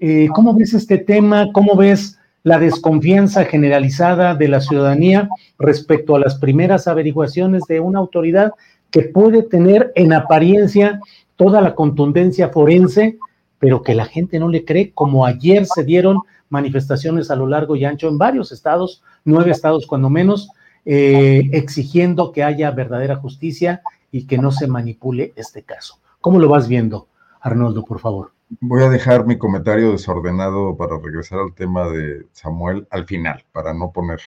[0.00, 1.48] Eh, ¿Cómo ves este tema?
[1.52, 7.98] ¿Cómo ves la desconfianza generalizada de la ciudadanía respecto a las primeras averiguaciones de una
[7.98, 8.52] autoridad
[8.90, 11.00] que puede tener en apariencia
[11.36, 13.18] toda la contundencia forense,
[13.58, 17.76] pero que la gente no le cree, como ayer se dieron manifestaciones a lo largo
[17.76, 20.48] y ancho en varios estados, nueve estados cuando menos,
[20.84, 25.98] eh, exigiendo que haya verdadera justicia y que no se manipule este caso.
[26.20, 27.08] ¿Cómo lo vas viendo,
[27.40, 28.37] Arnoldo, por favor?
[28.60, 33.74] Voy a dejar mi comentario desordenado para regresar al tema de Samuel al final, para
[33.74, 34.20] no poner.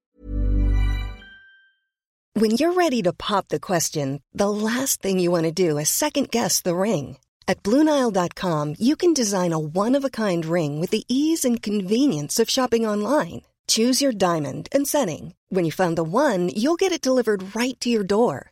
[2.34, 5.90] When you're ready to pop the question, the last thing you want to do is
[5.90, 7.18] second guess the ring.
[7.46, 11.62] At Bluenile.com, you can design a one of a kind ring with the ease and
[11.62, 13.42] convenience of shopping online.
[13.68, 15.34] Choose your diamond and setting.
[15.50, 18.52] When you find the one, you'll get it delivered right to your door.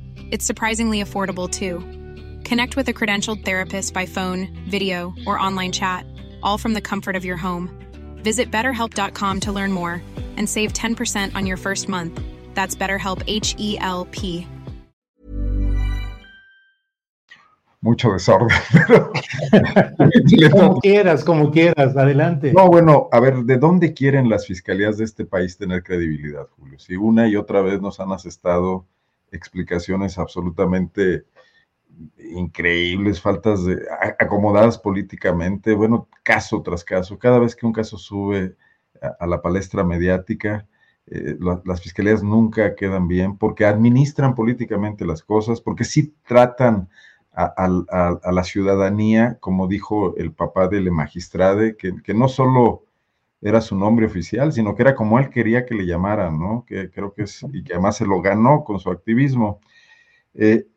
[0.31, 1.79] It's surprisingly affordable too.
[2.47, 6.05] Connect with a credentialed therapist by phone, video, or online chat,
[6.41, 7.69] all from the comfort of your home.
[8.23, 10.01] Visit betterhelp.com to learn more
[10.37, 12.21] and save 10% on your first month.
[12.53, 14.47] That's BetterHelp H E L P.
[17.81, 19.11] Mucho desorden, pero.
[20.51, 22.53] como quieras, como quieras, adelante.
[22.53, 26.79] No, bueno, a ver, ¿de dónde quieren las fiscalías de este país tener credibilidad, Julio?
[26.79, 28.85] Si una y otra vez nos han asestado
[29.31, 31.25] explicaciones absolutamente
[32.17, 33.79] increíbles, faltas de
[34.19, 38.55] acomodadas políticamente, bueno, caso tras caso, cada vez que un caso sube
[39.19, 40.67] a, la palestra mediática,
[41.07, 46.89] eh, las fiscalías nunca quedan bien porque administran políticamente las cosas, porque sí tratan
[47.33, 52.83] a, la ciudadanía, como dijo el papá del magistrade, que, que no solo
[53.41, 56.63] era su nombre oficial, sino que era como él quería que le llamaran, ¿no?
[56.67, 59.59] Que creo que es, y que además se lo ganó con su activismo.
[60.33, 60.67] Eh,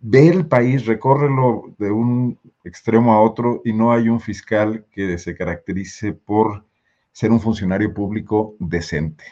[0.00, 5.18] ve el país, recórrelo de un extremo a otro y no hay un fiscal que
[5.18, 6.64] se caracterice por
[7.12, 9.24] ser un funcionario público decente,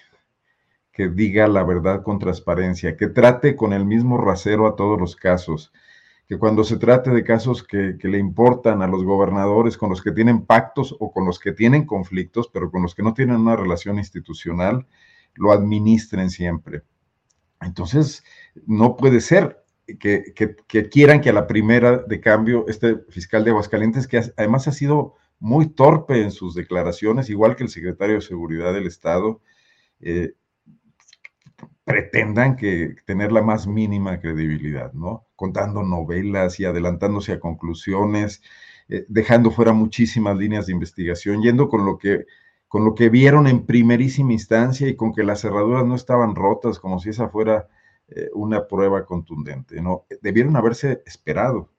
[0.93, 5.17] que diga la verdad con transparencia, que trate con el mismo rasero a todos los
[5.17, 5.73] casos,
[6.31, 10.13] que cuando se trate de casos que, le importan a los gobernadores con los que
[10.13, 13.57] tienen pactos o con los que tienen conflictos, pero con los que no tienen una
[13.57, 14.87] relación institucional,
[15.35, 16.83] lo administren siempre.
[17.61, 18.23] Entonces,
[18.65, 19.65] no puede ser
[19.99, 20.33] que,
[20.89, 25.17] quieran que a la primera de cambio este fiscal de Aguascalientes, que además ha sido
[25.41, 29.41] muy torpe en sus declaraciones, igual que el secretario de Seguridad del Estado,
[29.99, 30.35] eh,
[31.85, 35.27] pretendan que tener la más mínima credibilidad, ¿no?
[35.37, 38.43] Contando novelas y adelantándose a conclusiones,
[38.89, 42.27] eh, dejando fuera muchísimas líneas de investigación, yendo con lo que
[42.69, 46.79] con lo que vieron en primerísima instancia y con que las cerraduras no estaban rotas,
[46.79, 47.67] como si esa fuera
[48.07, 50.07] eh, una prueba contundente, ¿no?
[50.23, 51.71] Debieron haberse esperado.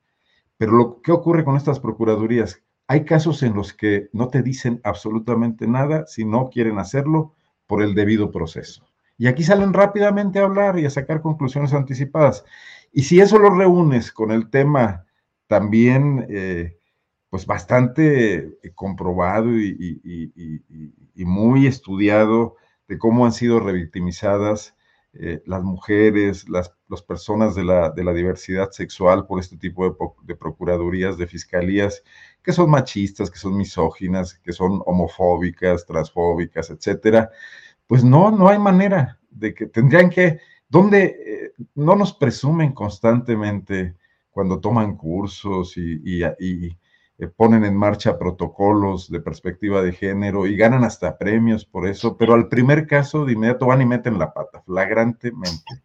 [0.57, 4.81] Pero lo que ocurre con estas procuradurías, hay casos en los que no te dicen
[4.83, 7.35] absolutamente nada si no quieren hacerlo
[7.67, 8.90] por el debido proceso.
[9.21, 12.43] Y aquí salen rápidamente a hablar y a sacar conclusiones anticipadas.
[12.91, 15.05] Y si eso lo reúnes con el tema
[15.45, 16.79] también, eh,
[17.29, 19.77] pues bastante eh, comprobado y,
[21.17, 22.55] muy estudiado
[22.87, 24.75] de cómo han sido revictimizadas
[25.13, 26.73] eh, las mujeres, las,
[27.07, 32.01] personas de la, diversidad sexual por este tipo de, de, procuradurías, de fiscalías,
[32.41, 37.29] que son machistas, que son misóginas, que son homofóbicas, transfóbicas, etcétera
[37.91, 40.39] pues no, no hay manera de que tendrían que,
[40.69, 43.97] donde eh, no nos presumen constantemente
[44.29, 46.77] cuando toman cursos y, eh,
[47.35, 52.33] ponen en marcha protocolos de perspectiva de género y ganan hasta premios por eso, pero
[52.33, 55.83] al primer caso de inmediato van y meten la pata, flagrantemente.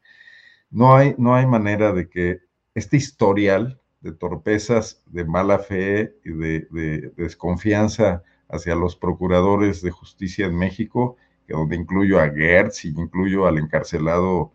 [0.71, 2.39] No hay, no hay manera de que
[2.77, 10.47] este historial de torpezas, de mala fe y de desconfianza hacia los procuradores de justicia
[10.47, 11.17] en México
[11.55, 14.53] donde incluyo a Gertz y incluyo al encarcelado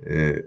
[0.00, 0.44] eh,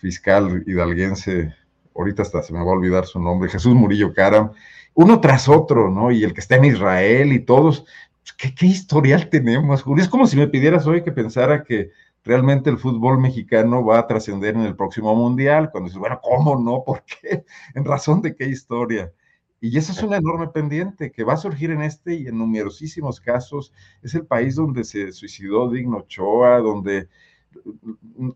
[0.00, 1.54] fiscal hidalguense,
[1.94, 4.52] ahorita hasta se me va a olvidar su nombre, Jesús Murillo Caram,
[4.94, 6.10] uno tras otro, ¿no?
[6.10, 7.84] Y el que está en Israel y todos,
[8.22, 10.04] pues, ¿qué, historial tenemos, Julio?
[10.04, 11.90] Es como si me pidieras hoy que pensara que
[12.24, 16.58] realmente el fútbol mexicano va a trascender en el próximo mundial, cuando dices, bueno, ¿cómo
[16.58, 16.84] no?
[16.84, 17.44] ¿Por qué?
[17.74, 19.12] ¿En razón de qué historia?
[19.64, 23.20] Y eso es una enorme pendiente que va a surgir en este y en numerosísimos
[23.20, 23.72] casos.
[24.02, 27.08] Es el país donde se suicidó Digno Ochoa, donde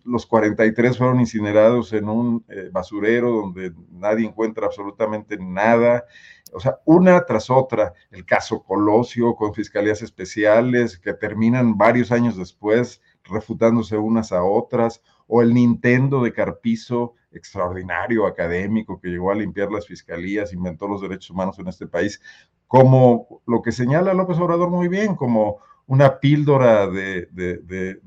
[0.05, 6.05] los 43 fueron incinerados en un eh, basurero donde nadie encuentra absolutamente nada.
[6.53, 12.37] O sea, una tras otra, el caso Colosio con fiscalías especiales que terminan varios años
[12.37, 19.35] después refutándose unas a otras, o el Nintendo de Carpizo, extraordinario académico que llegó a
[19.35, 22.21] limpiar las fiscalías, inventó los derechos humanos en este país,
[22.67, 27.29] como lo que señala López Obrador muy bien, como una píldora de,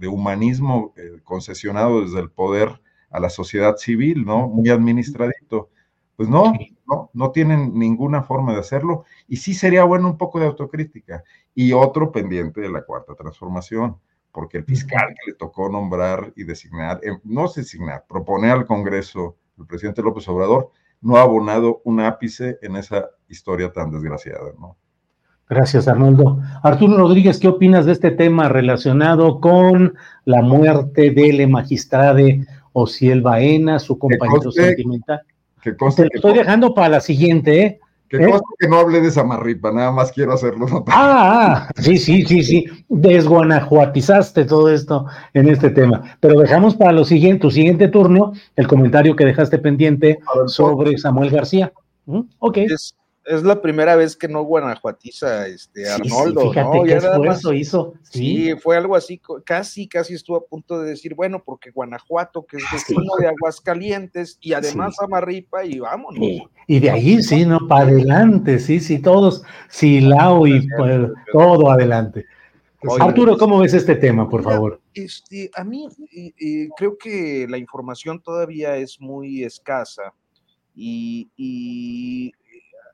[0.08, 4.48] humanismo eh, concesionado desde el poder a la sociedad civil, ¿no?
[4.48, 5.70] Muy administradito.
[6.16, 6.52] Pues no,
[6.86, 11.24] no, no tienen ninguna forma de hacerlo y sí sería bueno un poco de autocrítica
[11.56, 13.98] y otro pendiente de la cuarta transformación
[14.32, 19.36] porque el fiscal que le tocó nombrar y designar, eh, no designar, proponer al Congreso
[19.58, 20.72] el presidente López Obrador,
[21.02, 24.78] no ha abonado un ápice en esa historia tan desgraciada, ¿no?
[25.50, 26.40] Gracias, Arnoldo.
[26.62, 33.80] Arturo Rodríguez, ¿qué opinas de este tema relacionado con la muerte del magistrade Ociel Baena,
[33.80, 35.22] su compañero sentimental?
[35.64, 37.80] Que Te lo estoy dejando para la siguiente, ¿eh?
[38.10, 38.40] Que ¿Eh?
[38.58, 40.96] que no hable de Samarripa, nada más quiero hacerlo notar.
[40.98, 42.66] Ah, ah, sí, sí, sí, sí.
[42.90, 46.18] Desguanajuatizaste todo esto en este tema.
[46.20, 51.30] Pero dejamos para lo siguiente, tu siguiente turno, el comentario que dejaste pendiente sobre Samuel
[51.30, 51.72] García.
[52.08, 52.22] ¿Mm?
[52.40, 52.96] Ok es
[53.44, 56.84] la primera vez que no guanajuatiza este Arnoldo, sí, fíjate ¿no?
[56.84, 57.94] Qué esfuerzo hizo.
[58.02, 58.56] ¿sí?
[58.56, 62.64] fue algo así, casi, casi estuvo a punto de decir, bueno, porque Guanajuato, que es
[62.68, 66.20] ah, vecino de Aguascalientes, y además Amarripa, y vámonos.
[66.66, 67.60] Y, de ahí, sí, ¿no?
[67.68, 72.26] Para adelante, sí, sí, todos, Silao y pues, todo adelante.
[73.00, 74.82] Arturo, ¿cómo ves este tema, por favor?
[74.96, 75.88] Este, a mí
[76.76, 80.14] creo que la información todavía es muy escasa
[80.74, 82.34] y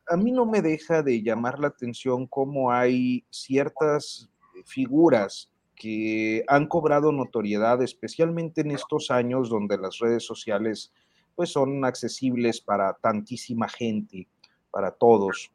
[0.08, 4.30] a mí no me deja de llamar la atención cómo hay ciertas
[4.66, 10.94] figuras que han cobrado notoriedad, especialmente en estos años donde las redes sociales
[11.36, 14.28] pues son accesibles para tantísima gente,
[14.72, 15.52] para todos.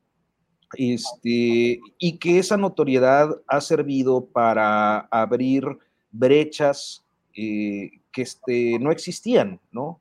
[0.74, 5.64] Este, y que esa notoriedad ha servido para abrir
[6.12, 10.00] brechas eh, que este, no existían, ¿no?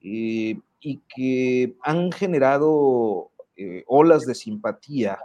[0.00, 5.18] Eh, y que han generado eh, olas de simpatía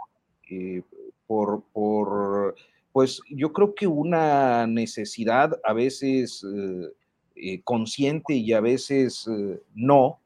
[0.50, 0.82] eh,
[1.26, 2.54] por,
[2.92, 6.44] pues yo creo que una necesidad a veces
[7.64, 9.28] consciente y a veces
[9.74, 10.18] no,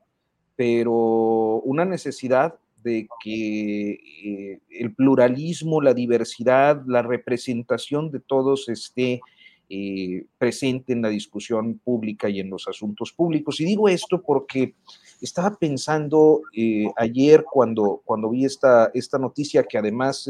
[0.55, 9.21] pero una necesidad de que el pluralismo, la diversidad, la representación de todos esté
[9.69, 13.61] eh, presente en la discusión pública y en los asuntos públicos.
[13.61, 14.75] Y digo esto porque
[15.21, 20.29] estaba pensando eh, ayer cuando, cuando vi esta, esta noticia que además,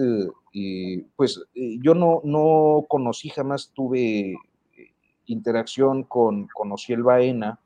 [0.54, 4.36] eh, pues yo no, no conocí, jamás tuve
[5.26, 7.58] interacción con, con Ociel Baena,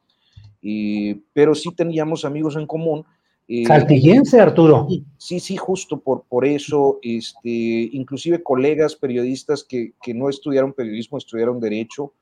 [1.32, 3.04] pero sí teníamos amigos en común
[3.48, 4.88] eh, Saltillense, Arturo.
[5.18, 11.60] Sí, sí, justo por, por eso, este, inclusive colegas periodistas que, no estudiaron periodismo, estudiaron
[11.60, 12.12] derecho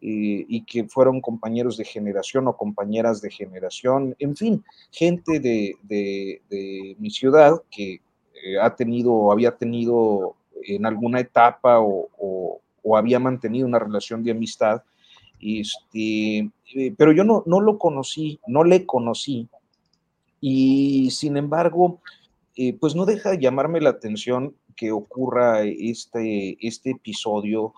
[0.00, 6.96] eh, y que fueron compañeros de generación o compañeras de generación, en fin, gente de,
[6.98, 8.00] mi ciudad que
[8.44, 12.08] eh, ha tenido, había tenido en alguna etapa o,
[12.94, 14.82] había mantenido una relación de amistad.
[15.40, 16.50] Este,
[16.96, 19.48] pero yo no, no lo conocí, no le conocí
[20.44, 22.00] y sin embargo,
[22.56, 27.72] eh, pues no deja de llamarme la atención que ocurra este, este episodio,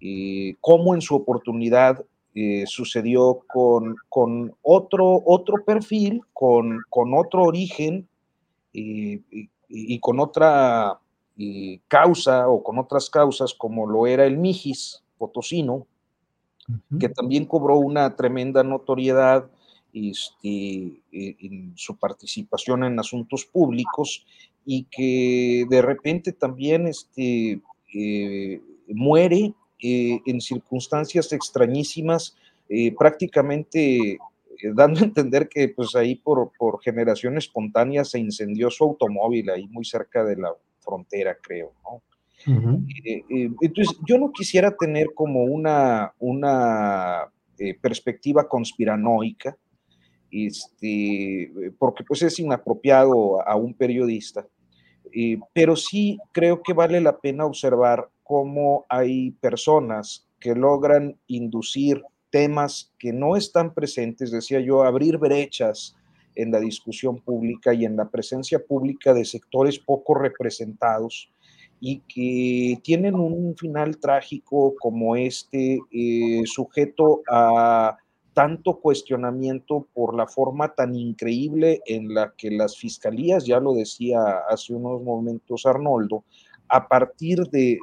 [0.00, 2.04] eh, como en su oportunidad
[2.34, 8.08] eh, sucedió con, con, otro, otro perfil, con, con otro origen
[8.72, 9.48] y,
[10.00, 10.98] con otra
[11.86, 15.86] causa o con otras causas como lo era el Mijis potosino,
[16.98, 19.48] que también cobró una tremenda notoriedad
[19.92, 24.26] este, eh, en su participación en asuntos públicos
[24.64, 27.60] y que de repente también este,
[27.94, 32.36] eh, muere eh, en circunstancias extrañísimas,
[32.98, 34.18] prácticamente
[34.74, 39.66] dando a entender que pues ahí por, por generación espontánea se incendió su automóvil ahí
[39.68, 41.72] muy cerca de la frontera, creo,
[42.44, 47.32] entonces, yo no quisiera tener como una, una
[47.80, 49.56] perspectiva conspiranoica,
[50.30, 54.46] este, porque pues es inapropiado a un periodista.
[55.12, 62.02] Eh, pero sí creo que vale la pena observar cómo hay personas que logran inducir
[62.30, 65.96] temas que no están presentes, decía yo, abrir brechas
[66.34, 71.30] en la discusión pública y en la presencia pública de sectores poco representados
[71.80, 77.96] y que tienen un final trágico como este, eh, sujeto a
[78.38, 84.20] tanto cuestionamiento por la forma tan increíble en la que las fiscalías, ya lo decía
[84.48, 86.22] hace unos momentos Arnoldo,
[86.68, 87.80] a partir de,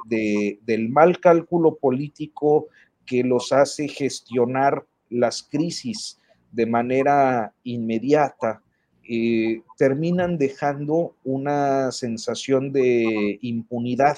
[0.62, 2.68] del mal cálculo político
[3.04, 6.18] que los hace gestionar las crisis
[6.52, 8.62] de manera inmediata,
[9.06, 14.16] eh, terminan dejando una sensación de impunidad.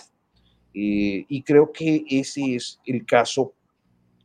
[0.72, 3.54] Eh, y creo que ese es el caso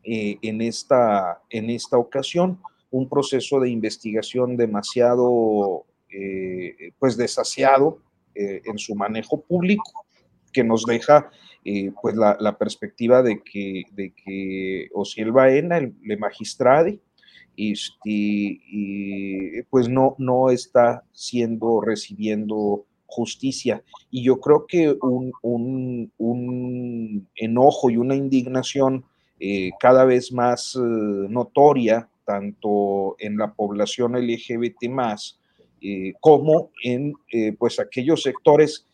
[0.06, 2.60] eh, en, esta, en esta ocasión,
[2.92, 8.00] un proceso de investigación demasiado eh, pues desasiado
[8.36, 10.06] eh, en su manejo público,
[10.52, 11.32] que nos deja
[12.02, 17.00] pues la, perspectiva de que, de que Ociel Baena, el, le magistrade,
[17.56, 18.60] este,
[19.70, 23.82] pues no, no está siendo, recibiendo justicia.
[24.12, 29.06] Y yo creo que un, un enojo y una indignación
[29.46, 35.38] eh, cada vez más eh, notoria, tanto en la población LGBT más,
[35.82, 37.12] eh, como en
[37.60, 38.88] pues aquellos sectores,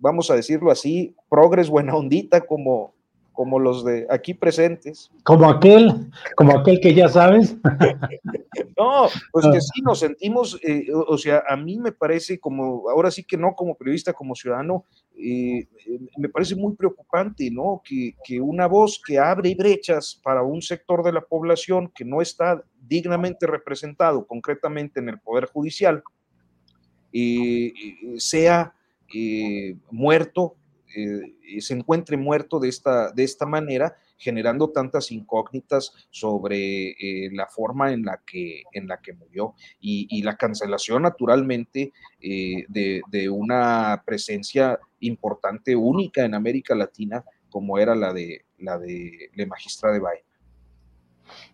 [0.00, 2.92] vamos a decirlo así, progres buena ondita, como,
[3.30, 5.12] como los de aquí presentes.
[5.22, 7.56] Como aquel, como aquel que ya sabes.
[8.76, 10.58] no, pues que sí nos sentimos,
[11.06, 14.86] o, sea, a mí me parece como, ahora sí que no como periodista, como ciudadano,
[15.22, 15.68] eh,
[16.16, 17.82] me parece muy preocupante, ¿no?
[17.84, 22.20] Que, que, una voz que abre brechas para un sector de la población que no
[22.20, 26.02] está dignamente representado, concretamente en el Poder Judicial,
[27.12, 27.72] eh,
[28.18, 28.74] sea
[29.90, 30.56] muerto
[30.96, 37.46] eh, se encuentre muerto de esta, de esta manera, generando tantas incógnitas sobre eh, la
[37.46, 44.02] forma en la que, en la que murió y, la cancelación naturalmente eh, de, una
[44.04, 50.00] presencia importante, única en América Latina, como era la de la de la magistrada de
[50.00, 50.24] Baena.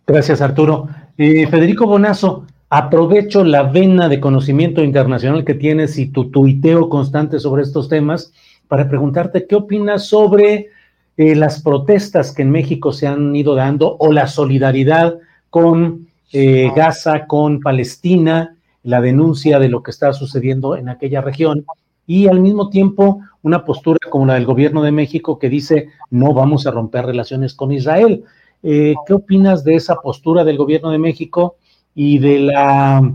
[0.05, 0.89] Gracias, Arturo.
[1.15, 7.63] Federico Bonazo, aprovecho la vena de conocimiento internacional que tienes y tu tuiteo constante sobre
[7.63, 8.33] estos temas
[8.67, 10.71] para preguntarte qué opinas sobre
[11.17, 15.17] eh, las protestas que en México se han ido dando o la solidaridad
[15.49, 21.65] con eh, Gaza, con Palestina, la denuncia de lo que está sucediendo en aquella región
[22.05, 26.33] y al mismo tiempo una postura como la del gobierno de México que dice no
[26.33, 28.23] vamos a romper relaciones con Israel.
[28.63, 31.57] Eh, ¿Qué opinas de esa postura del gobierno de México
[31.95, 33.13] y de la,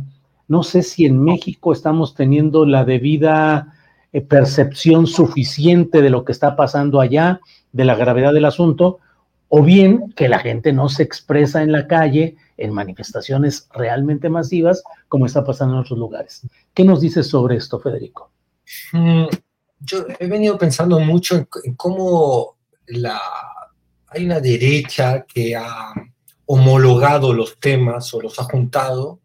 [0.48, 3.74] no sé si en México estamos teniendo la debida
[4.20, 7.40] percepción suficiente de lo que está pasando allá,
[7.72, 8.98] de la gravedad del asunto,
[9.48, 14.82] o bien que la gente no se expresa en la calle en manifestaciones realmente masivas
[15.08, 16.42] como está pasando en otros lugares.
[16.72, 18.30] ¿Qué nos dices sobre esto, Federico?
[18.92, 19.26] Mm,
[19.80, 22.56] yo he venido pensando mucho en, cómo
[22.86, 23.20] la,
[24.08, 25.92] hay una derecha que ha
[26.46, 29.20] homologado los temas o los ha juntado,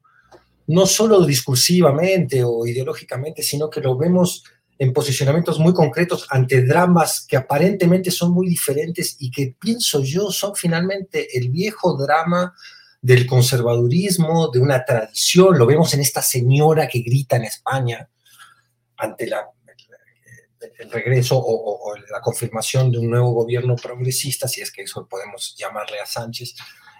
[0.67, 4.43] no solo discursivamente o ideológicamente, sino que lo vemos
[4.79, 10.31] en posicionamientos muy concretos ante dramas que aparentemente son muy diferentes y que pienso yo
[10.31, 12.53] son finalmente el viejo drama
[13.01, 15.57] del conservadurismo, de una tradición.
[15.57, 18.09] Lo vemos en esta señora que grita en España
[18.97, 19.47] ante la,
[20.79, 25.55] el, regreso o, la confirmación de un nuevo gobierno progresista, si es que eso podemos
[25.57, 26.55] llamarle a Sánchez,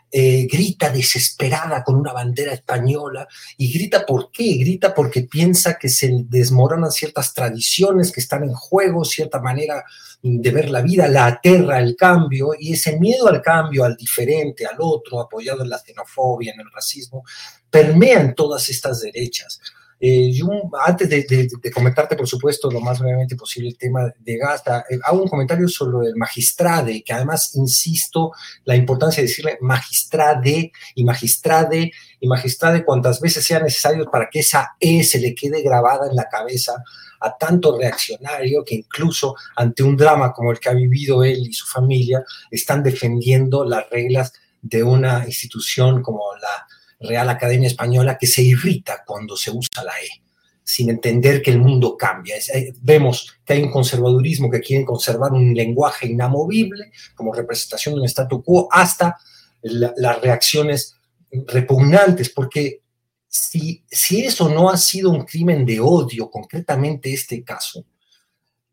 [0.10, 3.28] eh, grita desesperada con una bandera española
[3.58, 8.54] y grita por qué, grita porque piensa que se desmoronan ciertas tradiciones que están en
[8.54, 9.84] juego, cierta manera
[10.22, 14.66] de ver la vida, la aterra el cambio y ese miedo al cambio, al diferente,
[14.66, 17.24] al otro, apoyado en la xenofobia, en el racismo,
[17.70, 19.60] permea en todas estas derechas.
[20.00, 20.48] Eh, yo,
[20.86, 25.24] antes de, comentarte, por supuesto, lo más brevemente posible el tema de Gaza, eh, hago
[25.24, 28.32] un comentario sobre el magistrade, que además insisto
[28.66, 34.40] la importancia de decirle magistrade y magistrade y magistrade cuantas veces sea necesario para que
[34.40, 36.84] esa E se le quede grabada en la cabeza
[37.20, 41.54] a tanto reaccionario que incluso ante un drama como el que ha vivido él y
[41.54, 46.68] su familia, están defendiendo las reglas de una institución como la
[47.00, 50.24] Real Academia Española que se irrita cuando se usa la E,
[50.64, 52.36] sin entender que el mundo cambia.
[52.54, 58.02] Eh, vemos que hay un conservadurismo que quiere conservar un lenguaje inamovible como representación de
[58.02, 59.18] un statu quo hasta
[59.62, 60.96] las reacciones
[61.32, 62.82] repugnantes, porque
[63.28, 67.86] si, si, eso no ha sido un crimen de odio, concretamente este caso,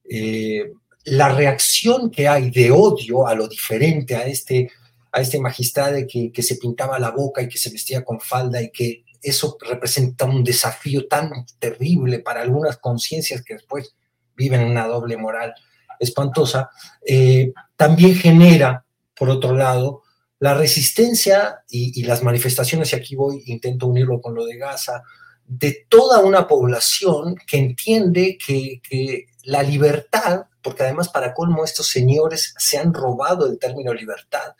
[0.08, 0.72] eh,
[1.04, 4.70] la reacción que hay de odio a lo diferente, a este
[5.14, 8.60] a este magistrado que, que se pintaba la boca y que se vestía con falda
[8.60, 13.94] y que eso representa un desafío tan terrible para algunas conciencias que después
[14.36, 15.54] viven una doble moral
[15.98, 16.70] espantosa,
[17.06, 18.84] eh, también genera,
[19.16, 20.02] por otro lado,
[20.40, 25.02] la resistencia y, las manifestaciones, y aquí voy, intento unirlo con lo de Gaza,
[25.46, 31.86] de toda una población que entiende que, que, la libertad, porque además para colmo estos
[31.88, 34.54] señores se han robado el término libertad,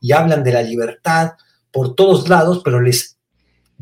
[0.00, 1.32] y hablan de la libertad
[1.70, 3.18] por todos lados, pero les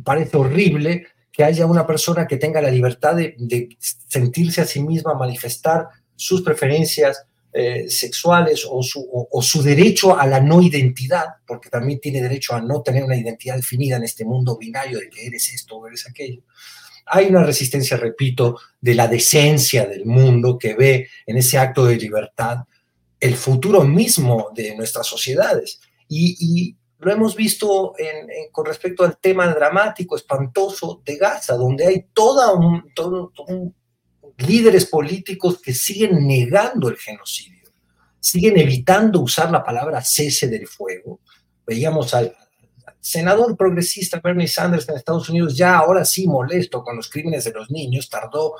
[0.02, 5.14] parece horrible que haya una persona que tenga la libertad de, sentirse a sí misma,
[5.14, 11.68] manifestar sus preferencias eh, sexuales o su, o su, derecho a la no identidad, porque
[11.68, 15.26] también tiene derecho a no tener una identidad definida en este mundo binario de que
[15.26, 16.42] eres esto o eres aquello.
[17.06, 21.96] Hay una resistencia, repito, de la decencia del mundo que ve en ese acto de
[21.96, 22.64] libertad
[23.20, 25.80] el futuro mismo de nuestras sociedades.
[26.08, 27.92] Y, lo hemos visto
[28.50, 32.84] con respecto al tema dramático, espantoso de Gaza, donde hay toda un,
[34.38, 37.70] líderes políticos que siguen negando el genocidio,
[38.18, 41.20] siguen evitando usar la palabra cese del fuego.
[41.66, 42.34] Veíamos al,
[43.06, 47.52] senador progresista Bernie Sanders en Estados Unidos ya ahora sí molesto con los crímenes de
[47.52, 48.54] los niños, tardó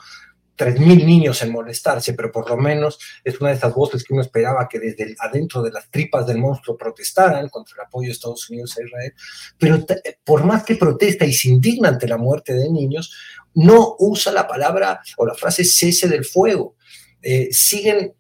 [0.57, 4.23] 3.000 niños en molestarse, pero por lo menos es una de esas voces que uno
[4.23, 8.49] esperaba que desde adentro de las tripas del monstruo protestaran contra el apoyo de Estados
[8.49, 9.15] Unidos a Israel.
[9.59, 9.85] Pero
[10.25, 13.15] por más que protesta y se indigna ante la muerte de niños,
[13.55, 16.77] no usa la palabra o la frase cese del fuego.
[17.23, 18.15] Eh, siguen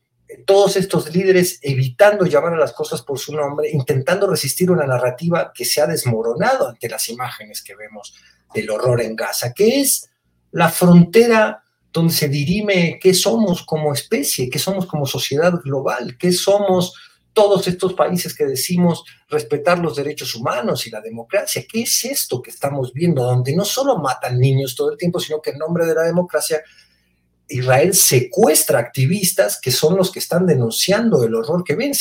[0.44, 5.52] todos estos líderes evitando llamar a las cosas por su nombre, intentando resistir una narrativa
[5.54, 8.14] que se ha desmoronado ante las imágenes que vemos
[8.52, 10.10] del horror en Gaza, que es
[10.50, 11.64] la frontera
[11.96, 16.92] donde se dirime qué somos como especie, qué somos como sociedad global, qué somos
[17.32, 21.64] todos estos países que decimos respetar los derechos humanos y la democracia.
[21.70, 23.22] ¿Qué es esto que estamos viendo?
[23.22, 26.62] Donde no solo matan niños todo el tiempo, sino que en nombre de la democracia
[27.48, 31.92] Israel secuestra activistas que son los que están denunciando el horror que ven,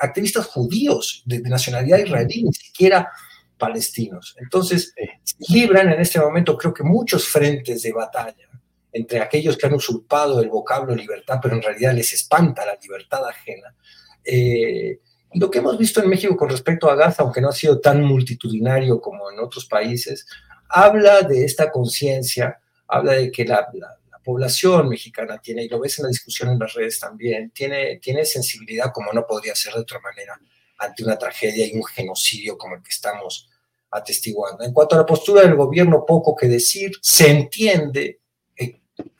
[0.00, 3.08] activistas judíos de, de nacionalidad israelí, ni siquiera
[3.56, 4.34] palestinos.
[4.38, 4.94] Entonces,
[5.48, 8.45] libran en este momento creo que muchos frentes de batalla
[8.96, 13.26] entre aquellos que han usurpado el vocablo libertad, pero en realidad les espanta la libertad
[13.26, 13.74] ajena.
[14.24, 15.00] Eh,
[15.34, 18.02] lo que hemos visto en México con respecto a Gaza, aunque no ha sido tan
[18.02, 20.26] multitudinario como en otros países,
[20.68, 23.68] habla de esta conciencia, habla de que la,
[24.24, 28.24] población mexicana tiene, y lo ves en la discusión en las redes también, tiene, tiene
[28.24, 30.36] sensibilidad como no podría ser de otra manera
[30.78, 33.48] ante una tragedia y un genocidio como el que estamos
[33.88, 34.64] atestiguando.
[34.64, 38.18] En cuanto a la postura del gobierno, poco que decir, se entiende,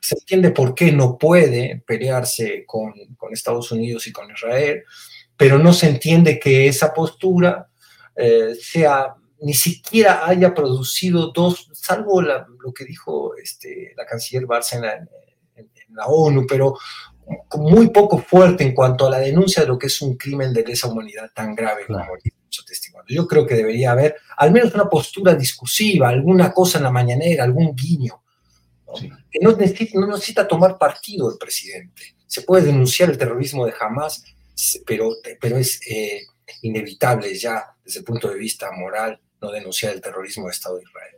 [0.07, 4.85] se entiende por qué no puede pelearse con, con, Estados Unidos y con Israel,
[5.37, 7.69] pero no se entiende que esa postura
[8.15, 14.77] eh, sea ni siquiera haya producido dos, salvo lo que dijo este, la canciller Barça
[14.77, 14.83] en
[15.93, 16.79] la, ONU, pero
[17.57, 20.63] muy poco fuerte en cuanto a la denuncia de lo que es un crimen de
[20.63, 23.09] lesa humanidad tan grave como mucho testimonio.
[23.09, 27.43] Yo creo que debería haber al menos una postura discursiva, alguna cosa en la mañanera,
[27.43, 28.23] algún guiño.
[28.97, 32.17] Que no necesita, no necesita tomar partido el presidente.
[32.27, 34.25] Se puede denunciar el terrorismo de Hamas,
[34.87, 36.23] pero, pero es eh,
[36.63, 40.83] inevitable ya desde el punto de vista moral no denunciar el terrorismo de Estado de
[40.83, 41.17] Israel.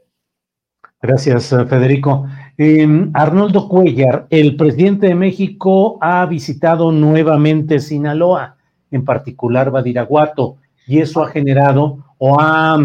[1.00, 2.26] Gracias, eh, Federico.
[2.56, 8.56] Em, Arnoldo Cuellar, el presidente de México ha visitado nuevamente Sinaloa,
[8.90, 10.56] en particular Badiraguato,
[10.86, 12.76] y eso ha generado o ha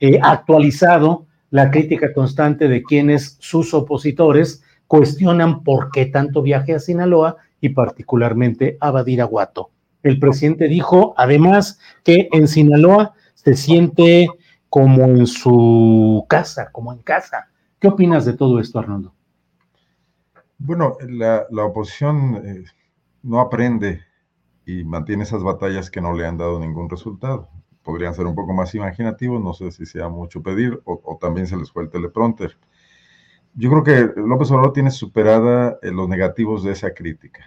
[0.00, 6.80] eh, actualizado la crítica constante de quienes sus opositores cuestionan por qué tanto viaje a
[6.80, 9.70] Sinaloa y particularmente a Badiraguato.
[10.02, 14.28] El presidente dijo además que en Sinaloa se siente
[14.68, 17.48] como en su casa, como en casa.
[17.78, 19.14] ¿Qué opinas de todo esto, Arnoldo?
[20.58, 22.64] Bueno, la, oposición eh,
[23.22, 24.02] no aprende
[24.66, 27.48] y mantiene esas batallas que no le han dado ningún resultado.
[27.82, 31.56] Podrían ser un poco más imaginativos, no sé si sea mucho pedir, o, también se
[31.56, 32.56] les fue el teleprompter.
[33.54, 37.44] Yo creo que López Obrador tiene superada eh, los negativos de esa crítica.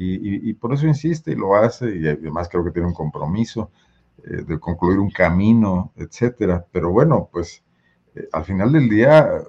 [0.00, 3.72] Y, por eso insiste y lo hace, y además creo que tiene un compromiso.
[4.24, 6.66] Eh, de concluir un camino, etcétera.
[6.72, 7.62] Pero bueno, pues
[8.14, 9.44] eh, al final del día,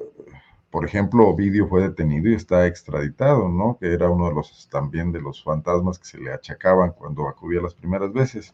[0.70, 3.78] por ejemplo, Ovidio fue detenido y está extraditado, ¿no?
[3.80, 7.62] Que era uno de los también de los fantasmas que se le achacaban cuando acudía
[7.62, 8.54] las primeras veces.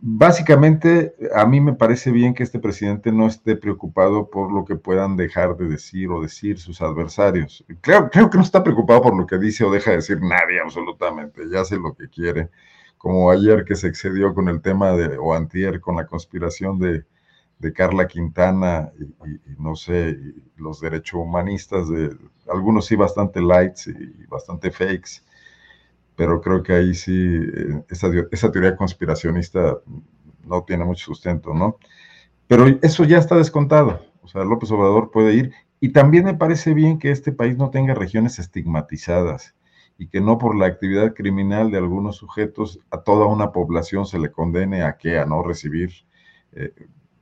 [0.00, 4.76] Básicamente, a mí me parece bien que este presidente no esté preocupado por lo que
[4.76, 7.64] puedan dejar de decir o decir sus adversarios.
[7.80, 11.42] Creo, que no está preocupado por lo que dice o deja de decir nadie absolutamente,
[11.50, 12.48] ya hace lo que quiere.
[12.96, 17.04] Como ayer que se excedió con el tema de, o antier con la conspiración de,
[17.74, 20.16] Carla Quintana y, no sé,
[20.56, 22.16] los derechos humanistas, de,
[22.48, 25.22] algunos sí bastante lights y bastante fakes,
[26.18, 29.78] pero creo que ahí sí, eh, esa, esa teoría conspiracionista
[30.44, 31.78] no tiene mucho sustento, ¿no?
[32.48, 36.74] Pero eso ya está descontado, o sea, López Obrador puede ir, y también me parece
[36.74, 39.54] bien que este país no tenga regiones estigmatizadas
[39.96, 44.18] y que no por la actividad criminal de algunos sujetos a toda una población se
[44.18, 45.92] le condene a que a no recibir
[46.50, 46.74] eh,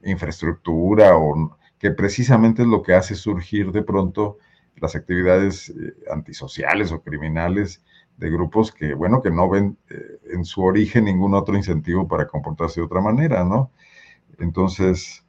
[0.05, 4.38] infraestructura o que precisamente es lo que hace surgir de pronto
[4.76, 7.82] las actividades eh, antisociales o criminales
[8.17, 12.27] de grupos que, bueno, que no ven eh, en su origen ningún otro incentivo para
[12.27, 13.71] comportarse de otra manera, ¿no?
[14.39, 15.25] Entonces,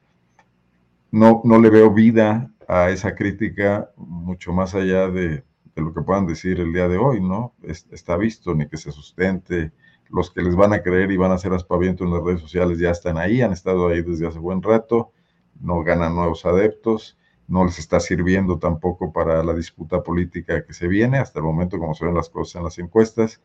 [1.12, 5.44] no, no le veo vida a esa crítica mucho más allá de,
[5.78, 7.54] de lo que puedan decir el día de hoy, ¿no?
[7.62, 9.72] está visto, ni que se sustente.
[10.10, 12.80] Los que les van a creer y van a hacer aspaviento en las redes sociales
[12.80, 15.12] ya están ahí, han estado ahí desde hace buen rato,
[15.60, 17.18] no ganan nuevos adeptos,
[17.48, 21.80] no les está sirviendo tampoco para la disputa política que se viene, hasta el momento
[21.80, 23.42] como se ven las cosas en las encuestas.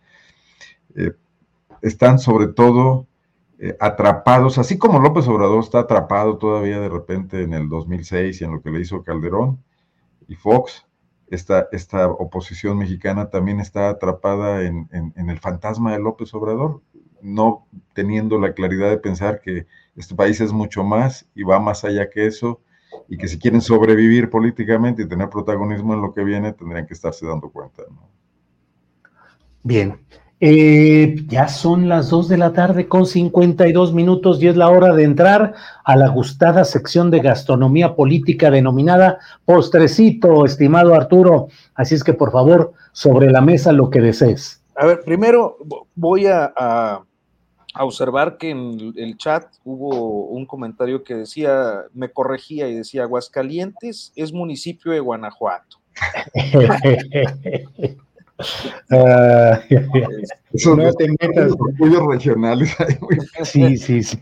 [0.95, 1.13] Eh,
[1.83, 3.07] están sobre todo
[3.59, 8.45] eh, atrapados, así como López Obrador está atrapado todavía de repente en el 2006 y
[8.45, 9.63] en lo que le hizo Calderón
[10.27, 10.85] y Fox,
[11.29, 16.83] esta, esta oposición mexicana también está atrapada en, el fantasma de López Obrador,
[17.23, 21.85] no teniendo la claridad de pensar que este país es mucho más y va más
[21.85, 22.61] allá que eso,
[23.13, 26.95] y que si quieren sobrevivir políticamente y tener protagonismo en lo que viene, tendrían que
[26.95, 27.83] estarse dando cuenta.
[29.63, 29.99] Bien,
[30.41, 34.95] eh, ya son las 2 de la tarde con 52 minutos y es la hora
[34.95, 35.53] de entrar
[35.85, 41.49] a la gustada sección de gastronomía política denominada Postrecito, estimado Arturo.
[41.75, 44.65] Así es que por favor, sobre la mesa lo que desees.
[44.75, 45.59] A ver, primero
[45.95, 47.05] voy a, a,
[47.81, 54.13] observar que en el chat hubo un comentario que decía, me corregía y decía, Aguascalientes
[54.15, 55.79] es municipio de Guanajuato.
[58.91, 59.57] Uh,
[60.53, 61.53] Eso no te metas.
[61.59, 62.77] Orgullos regionales.
[63.45, 64.19] sí, sí, sí.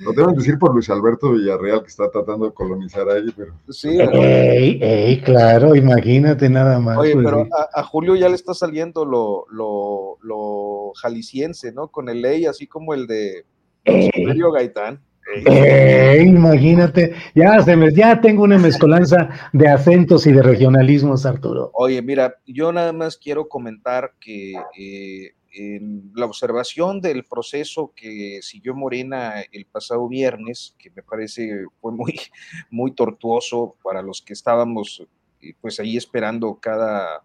[0.00, 3.54] Lo deben decir por Luis Alberto Villarreal, que está tratando de colonizar ahí, pero.
[3.68, 6.98] Sí, ey, ey, claro, imagínate nada más.
[6.98, 11.88] Oye, pues, pero a, Julio ya le está saliendo lo, lo, lo jalisciense, ¿no?
[11.88, 13.46] Con el ley, así como el de
[13.84, 15.00] Silverio Gaitán.
[15.46, 21.70] Eh, imagínate, ya, se me, tengo una mezcolanza de acentos y de regionalismos, Arturo.
[21.74, 25.80] Oye, mira, yo nada más quiero comentar que eh,
[26.14, 32.18] la observación del proceso que siguió Morena el pasado viernes, que me parece fue muy,
[32.70, 35.06] muy tortuoso para los que estábamos
[35.40, 37.24] eh, pues ahí esperando cada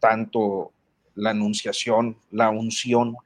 [0.00, 0.72] tanto
[1.14, 3.16] la anunciación, la unción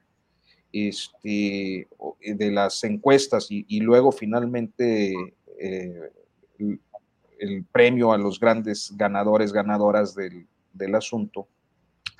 [0.76, 1.88] este,
[2.20, 5.14] de las encuestas y, luego finalmente
[5.58, 6.10] eh,
[7.38, 11.48] el, premio a los grandes ganadores, ganadoras del, asunto,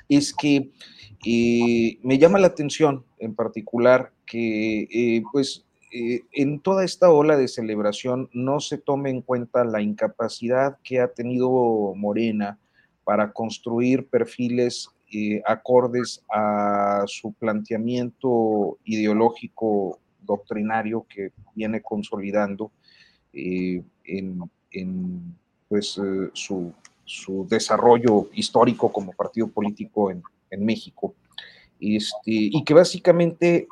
[0.09, 0.71] es que
[1.27, 7.49] eh, me llama la atención en particular que eh, pues en toda esta ola de
[7.49, 12.59] celebración no se tome en cuenta la incapacidad que ha tenido Morena
[13.05, 22.73] para construir perfiles eh, acordes a su planteamiento ideológico doctrinario que viene consolidando
[23.33, 24.51] eh, en,
[25.69, 30.23] pues, eh, su, desarrollo histórico como partido político en,
[30.59, 31.15] México.
[31.79, 33.69] Este, y que básicamente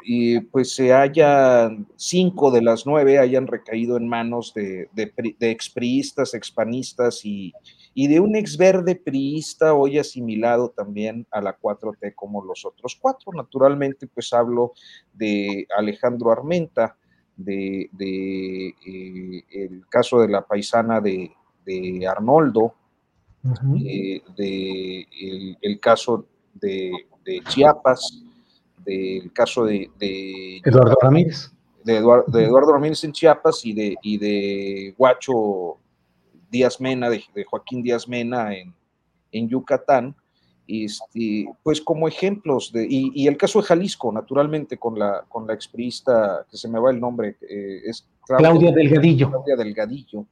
[0.53, 6.35] pues se hayan cinco de las nueve hayan recaído en manos de, de, de expriistas,
[6.35, 7.55] expanistas y,
[7.95, 12.99] y de un ex verde priista hoy asimilado también a la 4T como los otros
[13.01, 13.33] cuatro.
[13.33, 14.73] Naturalmente, pues hablo
[15.13, 16.97] de Alejandro Armenta,
[17.37, 17.89] de,
[18.87, 21.33] eh, el caso de la paisana de,
[22.09, 22.75] Arnoldo,
[23.85, 26.91] eh, de el, caso de,
[27.49, 28.23] Chiapas,
[28.85, 29.91] del caso de,
[30.65, 31.53] Eduardo Ramírez.
[31.85, 35.79] De Eduardo, Ramírez en Chiapas y de, y de Guacho
[36.55, 38.73] Díaz Mena, de, Joaquín Díaz Mena en,
[39.33, 40.15] en Yucatán,
[40.69, 45.53] este, pues como ejemplos, de, y, el caso de Jalisco, naturalmente, con la, con la
[45.53, 49.31] expriista, que se me va el nombre, eh, es Claudia, Delgadillo.
[49.31, 50.27] Claudia Delgadillo.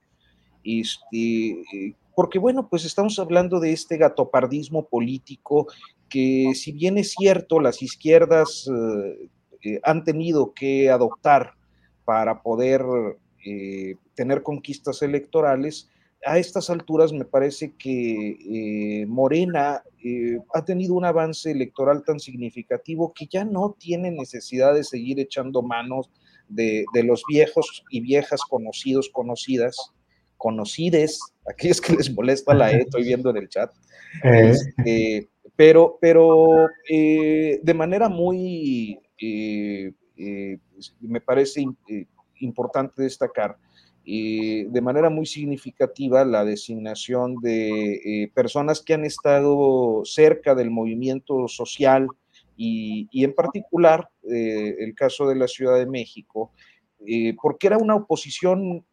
[0.62, 5.66] Este, porque bueno, pues estamos hablando de este gatopardismo político
[6.08, 9.28] que si bien es cierto, las izquierdas eh,
[9.64, 11.54] eh, han tenido que adoptar
[12.04, 12.84] para poder
[14.14, 15.90] tener conquistas electorales,
[16.24, 18.36] a estas alturas me parece que
[19.02, 24.74] eh, Morena eh, ha tenido un avance electoral tan significativo que ya no tiene necesidad
[24.74, 26.10] de seguir echando manos
[26.48, 29.76] de, los viejos y viejas conocidos, conocidas,
[30.36, 33.72] conocides, aquellos que les molesta la E, estoy viendo en el chat,
[34.24, 34.50] eh.
[34.50, 38.98] Este, pero, pero de manera muy,
[41.00, 41.64] me parece
[42.40, 43.56] importante destacar,
[44.05, 51.46] de manera muy significativa la designación de eh, personas que han estado cerca del movimiento
[51.46, 52.09] social
[52.57, 56.53] y, en particular eh, el caso de la Ciudad de México,
[57.07, 58.84] eh, porque era una oposición,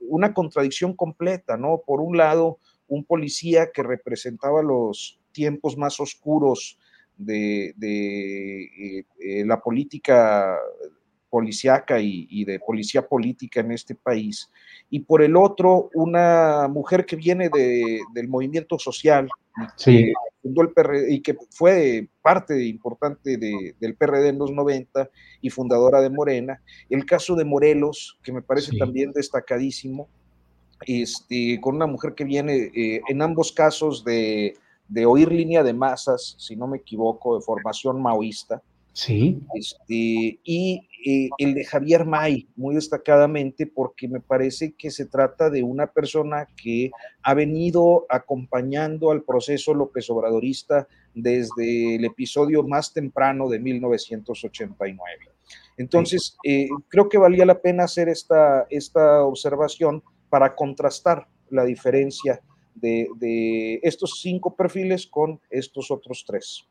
[0.00, 1.82] una contradicción completa, ¿no?
[1.86, 6.78] Por un lado, un policía que representaba los tiempos más oscuros
[7.16, 9.04] de, de
[9.44, 10.56] la política
[11.28, 14.50] policiaca y, de policía política en este país,
[14.90, 19.28] y por el otro, una mujer que viene del movimiento social,
[19.82, 20.12] que
[20.42, 25.10] fundó el PRD, y que fue parte importante del PRD en los 90
[25.40, 26.62] y fundadora de Morena.
[26.88, 30.08] El caso de Morelos, que me parece también destacadísimo,
[30.86, 34.54] este, con una mujer que viene eh, en ambos casos de,
[34.88, 38.62] de oír línea de masas, si no me equivoco, de formación maoísta,
[38.98, 39.40] Sí.
[39.54, 45.50] Este, y eh, el de Javier May, muy destacadamente, porque me parece que se trata
[45.50, 46.90] de una persona que
[47.22, 54.98] ha venido acompañando al proceso López Obradorista desde el episodio más temprano de 1989.
[55.76, 62.42] Entonces, eh, creo que valía la pena hacer esta, esta observación para contrastar la diferencia
[62.74, 66.67] de, de estos cinco perfiles con estos otros tres.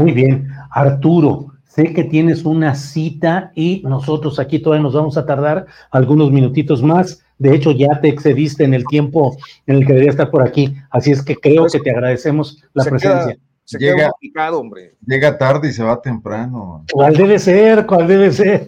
[0.00, 5.26] Muy bien, Arturo, sé que tienes una cita y nosotros aquí todavía nos vamos a
[5.26, 7.22] tardar algunos minutitos más.
[7.38, 9.36] De hecho, ya te excediste en el tiempo
[9.66, 12.84] en el que debería estar por aquí, así es que creo que te agradecemos la
[12.84, 13.36] presencia.
[13.64, 14.96] se llega, picado, hombre.
[15.06, 16.84] llega tarde y se va temprano.
[16.92, 17.86] ¿Cuál debe ser?
[17.86, 18.66] ¿Cuál debe ser?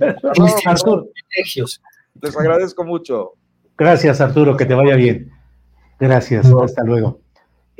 [2.20, 3.32] Les agradezco mucho.
[3.76, 5.30] Gracias, Arturo, que te vaya bien.
[5.98, 7.21] Gracias, hasta luego.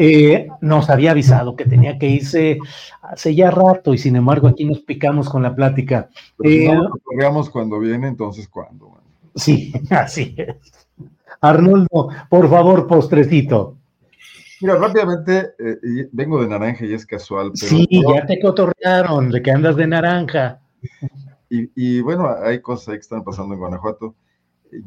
[0.05, 2.59] Eh, nos había avisado que tenía que irse
[3.03, 6.09] hace ya rato y sin embargo aquí nos picamos con la plática.
[6.42, 6.76] Eh,
[7.53, 8.98] cuando viene, entonces cuándo.
[9.36, 10.57] Sí, así es.
[11.40, 13.76] Arnoldo, por favor, postrecito.
[14.61, 17.53] Mira, rápidamente, eh, vengo de naranja y es casual.
[17.55, 20.59] sí, ya te cotorrearon de que andas de naranja.
[21.48, 24.16] y, bueno, hay cosas que están pasando en Guanajuato.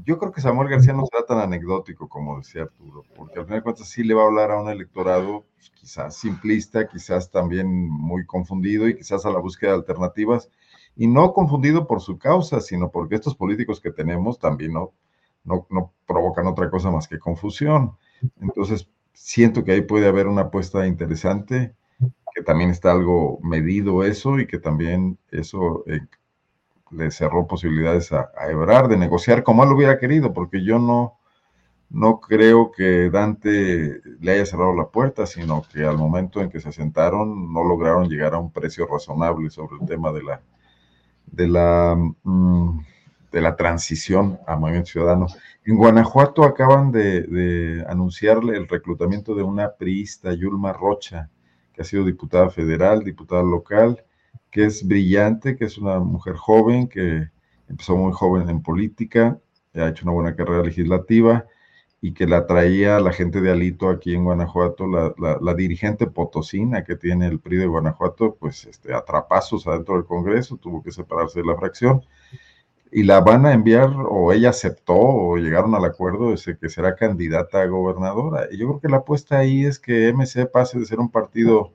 [0.03, 3.59] Yo creo que Samuel García no será tan anecdótico como decía Arturo, porque al final
[3.59, 7.67] de cuentas sí le va a hablar a un electorado pues, quizás simplista, quizás también
[7.89, 10.49] muy confundido y quizás a la búsqueda de alternativas,
[10.95, 14.93] y no confundido por su causa, sino porque estos políticos que tenemos también no,
[15.43, 17.95] no, no provocan otra cosa más que confusión.
[18.41, 21.75] Entonces, siento que ahí puede haber una apuesta interesante,
[22.33, 26.01] que también está algo medido eso y que también eso eh,
[26.95, 31.17] le cerró posibilidades a, a, Ebrard de negociar como él hubiera querido, porque yo no,
[31.89, 36.59] no creo que Dante le haya cerrado la puerta, sino que al momento en que
[36.59, 40.41] se sentaron no lograron llegar a un precio razonable sobre el tema de la,
[41.27, 42.79] de la, mm,
[43.31, 45.27] de la transición a Movimiento Ciudadano.
[45.65, 51.29] En Guanajuato acaban de, anunciarle el reclutamiento de una priista, Yulma Rocha,
[51.73, 54.03] que ha sido diputada federal, diputada local,
[54.55, 57.27] que es brillante, que es una mujer joven, que
[57.67, 59.37] empezó muy joven en política,
[59.73, 61.45] ha hecho una buena carrera legislativa
[61.99, 66.95] y que la traía la gente de Alito aquí en Guanajuato, la, dirigente potosina que
[66.95, 71.47] tiene el PRI de Guanajuato, pues este, atrapazos adentro del Congreso, tuvo que separarse de
[71.47, 72.05] la fracción
[72.93, 76.95] y la van a enviar o ella aceptó o llegaron al acuerdo de que será
[76.95, 78.47] candidata a gobernadora.
[78.49, 81.73] Y yo creo que la apuesta ahí es que MC pase de ser un partido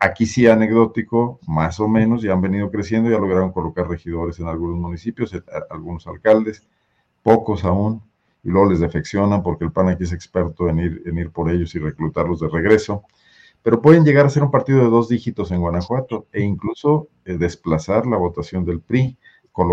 [0.00, 4.48] aquí sí anecdótico, más o menos, ya han venido creciendo, ya lograron colocar regidores en
[4.48, 5.32] algunos municipios,
[5.70, 6.66] algunos alcaldes,
[7.22, 8.02] pocos aún,
[8.42, 11.50] y luego les defeccionan porque el PAN aquí es experto en ir, en ir por
[11.50, 13.04] ellos y reclutarlos de regreso.
[13.62, 17.38] Pero pueden llegar a ser un partido de dos dígitos en Guanajuato e incluso eh,
[17.38, 19.16] desplazar la votación del PRI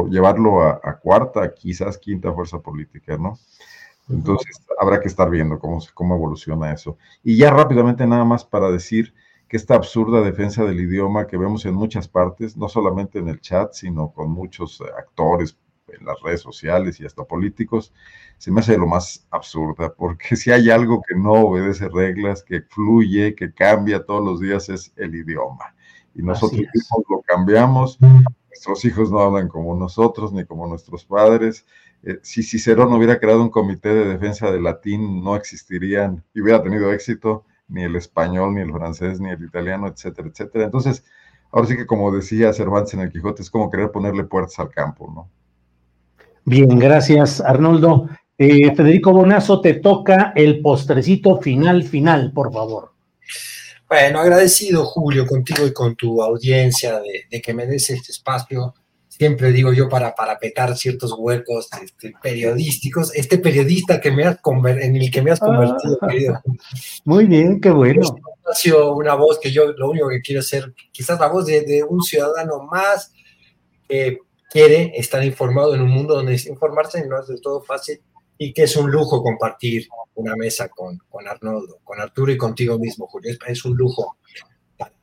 [0.10, 3.40] llevarlo a, cuarta, quizás quinta fuerza política, ¿no?
[4.10, 6.98] Entonces, habrá que estar viendo cómo, cómo evoluciona eso.
[7.24, 9.14] Y ya rápidamente nada más para decir
[9.52, 13.42] que esta absurda defensa del idioma que vemos en muchas partes, no solamente en el
[13.42, 15.58] chat, sino con muchos actores
[15.90, 17.92] en las redes sociales y hasta políticos,
[18.38, 22.62] se me hace lo más absurda, porque si hay algo que no obedece reglas, que
[22.62, 25.76] fluye, que cambia todos los días, es el idioma.
[26.16, 28.00] Y nosotros mismos lo cambiamos
[28.52, 31.66] nuestros hijos no hablan como nosotros ni como nuestros padres.
[32.04, 36.62] Eh, si Cicerón hubiera creado un comité de defensa del latín, no existirían y hubiera
[36.62, 40.66] tenido éxito ni el español, ni el francés, ni el italiano, etcétera, etcétera.
[40.66, 41.04] Entonces,
[41.52, 44.70] ahora sí que como decía Cervantes en el Quijote, es como querer ponerle puertas al
[44.70, 45.30] campo, ¿no?
[46.44, 48.10] Bien, gracias, Arnoldo.
[48.38, 52.92] Eh, Federico Bonazo, te toca el postrecito final, final, por favor.
[53.88, 57.00] Bueno, agradecido Julio contigo y con tu audiencia
[57.30, 58.74] de, que me des este espacio.
[59.22, 63.14] Siempre digo yo para parapetar ciertos huecos este, periodísticos.
[63.14, 66.42] Este periodista que me has en el que me has convertido, ah, querido.
[67.06, 68.02] Muy bien, qué bueno.
[68.96, 72.02] Una voz que yo lo único que quiero ser, quizás la voz de, de un
[72.02, 73.14] ciudadano más
[73.88, 74.18] que
[74.50, 78.02] quiere estar informado en un mundo donde informarse no es del todo fácil
[78.40, 82.80] y que es un lujo compartir una mesa con, con Arnoldo, con Arturo y contigo
[82.80, 83.38] mismo, Julio.
[83.46, 84.18] Es, un lujo
[84.80, 84.94] para,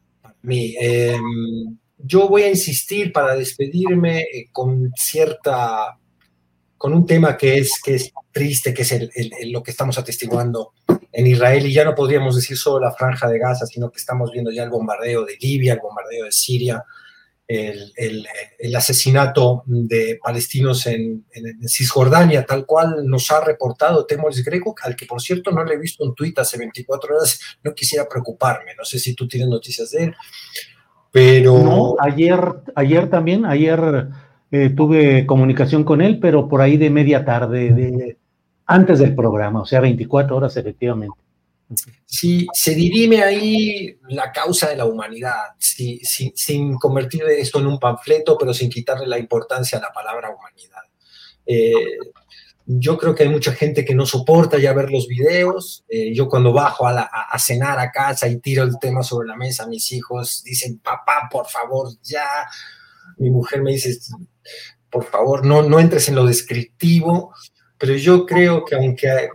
[0.42, 0.74] mí.
[0.76, 5.98] Em, yo voy a insistir para despedirme eh, con cierta,
[6.76, 9.10] con un tema que es, que es triste, que es
[9.50, 10.72] lo que estamos atestiguando
[11.12, 14.30] en Israel, y ya no podríamos decir solo la franja de Gaza, sino que estamos
[14.30, 16.84] viendo ya el bombardeo de Libia, el bombardeo de Siria,
[17.48, 21.26] el, asesinato de palestinos en,
[21.66, 25.78] Cisjordania, tal cual nos ha reportado Temoris Greco, al que por cierto no le he
[25.78, 29.90] visto un tuit hace 24 horas, no quisiera preocuparme, no sé si tú tienes noticias
[29.90, 30.14] de él,
[31.10, 31.58] pero...
[31.58, 32.38] No, ayer,
[32.74, 34.08] ayer también, ayer
[34.50, 38.16] eh, tuve comunicación con él, pero por ahí de media tarde, de,
[38.66, 41.18] antes del programa, o sea, 24 horas efectivamente.
[42.06, 48.38] Si se dirime ahí la causa de la humanidad, sin convertir esto en un panfleto,
[48.38, 50.82] pero sin quitarle la importancia a la palabra humanidad.
[51.44, 51.72] Eh,
[52.70, 55.86] yo creo que hay mucha gente que no soporta ya ver los videos.
[55.88, 57.08] Eh, yo cuando bajo a,
[57.38, 61.46] cenar a casa y tiro el tema sobre la mesa, mis hijos dicen, papá, por
[61.46, 62.26] favor, ya.
[63.16, 63.96] Mi mujer me dice,
[64.90, 67.32] por favor, no, no entres en lo descriptivo.
[67.78, 69.30] Pero yo creo que aunque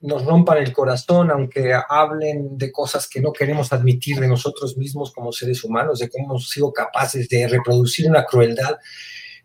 [0.00, 5.12] nos rompan el corazón, aunque hablen de cosas que no queremos admitir de nosotros mismos
[5.12, 8.78] como seres humanos, de cómo hemos sido capaces de reproducir una crueldad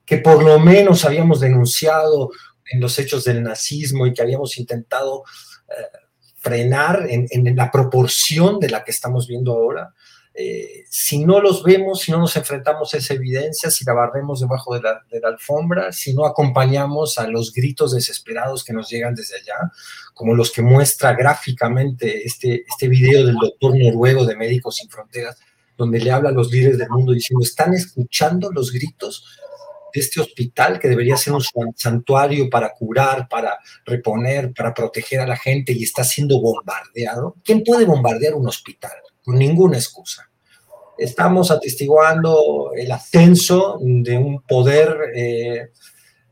[0.05, 2.31] que por lo menos habíamos denunciado
[2.71, 5.23] en los hechos del nazismo y que habíamos intentado
[5.69, 5.97] eh,
[6.37, 9.93] frenar en, la proporción de la que estamos viendo ahora.
[10.33, 14.39] Eh, si no los vemos, si no nos enfrentamos a esa evidencia, si la barremos
[14.39, 18.89] debajo de la, de la, alfombra, si no acompañamos a los gritos desesperados que nos
[18.89, 19.71] llegan desde allá,
[20.13, 25.37] como los que muestra gráficamente este, este video del doctor noruego de Médicos Sin Fronteras,
[25.77, 29.25] donde le habla a los líderes del mundo diciendo, ¿están escuchando los gritos
[29.93, 31.43] de este hospital que debería ser un
[31.75, 37.35] santuario para curar, para reponer, para proteger a la gente y está siendo bombardeado?
[37.43, 38.93] ¿Quién puede bombardear un hospital?
[39.23, 40.29] Con ninguna excusa.
[40.97, 45.69] Estamos atestiguando el ascenso de un poder eh,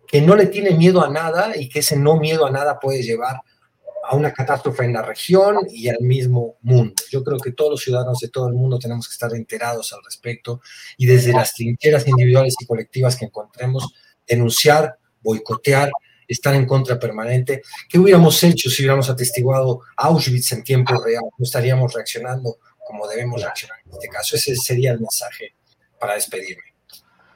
[0.08, 3.02] que no le tiene miedo a nada y que ese no miedo a nada puede
[3.04, 3.42] llevar
[4.10, 6.96] a una catástrofe en la región y al mismo mundo.
[7.12, 10.00] Yo creo que todos los ciudadanos de todo el mundo tenemos que estar enterados al
[10.04, 10.62] respecto
[10.98, 13.94] y desde las trincheras individuales y colectivas que encontremos,
[14.28, 15.92] denunciar, boicotear,
[16.28, 17.62] estar en contra permanente.
[17.88, 21.26] ¿Qué hubiéramos hecho si hubiéramos atestiguado Auschwitz en tiempo real?
[21.38, 24.36] No estaríamos reaccionando como debemos reaccionar en este caso.
[24.38, 25.54] Ese sería el mensaje
[26.00, 26.64] para despedirme.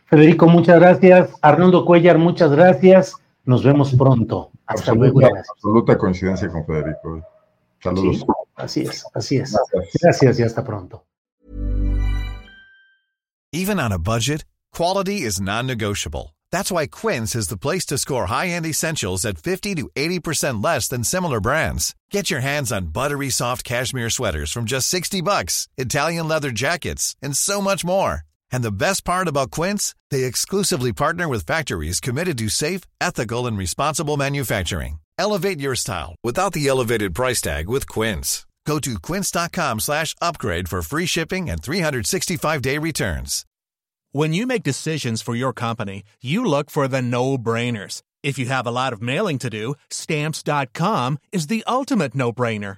[0.08, 1.30] Federico, muchas gracias.
[1.40, 3.14] Arnoldo Cuellar, muchas gracias.
[3.46, 4.52] Nos vemos pronto.
[4.66, 5.38] Hasta absoluta, luego.
[5.56, 7.18] Absoluta coincidencia con Federico.
[7.18, 7.24] Eh.
[7.82, 8.18] Saludos.
[8.18, 8.26] Sí,
[8.56, 9.52] así es, así es.
[9.52, 10.02] Gracias.
[10.02, 11.06] gracias y hasta pronto.
[13.52, 16.34] Even on a budget, quality is non-negotiable.
[16.52, 20.88] That's why Quince is the place to score high-end essentials at 50 to 80% less
[20.88, 21.94] than similar brands.
[22.10, 27.16] Get your hands on buttery soft cashmere sweaters from just 60 bucks, Italian leather jackets,
[27.22, 28.22] and so much more.
[28.54, 33.48] And the best part about Quince, they exclusively partner with factories committed to safe, ethical,
[33.48, 35.00] and responsible manufacturing.
[35.18, 38.46] Elevate your style without the elevated price tag with Quince.
[38.66, 43.46] Go to quince.com slash upgrade for free shipping and 365-day returns.
[44.12, 48.04] When you make decisions for your company, you look for the no-brainers.
[48.22, 52.78] If you have a lot of mailing to do, stamps.com is the ultimate no-brainer.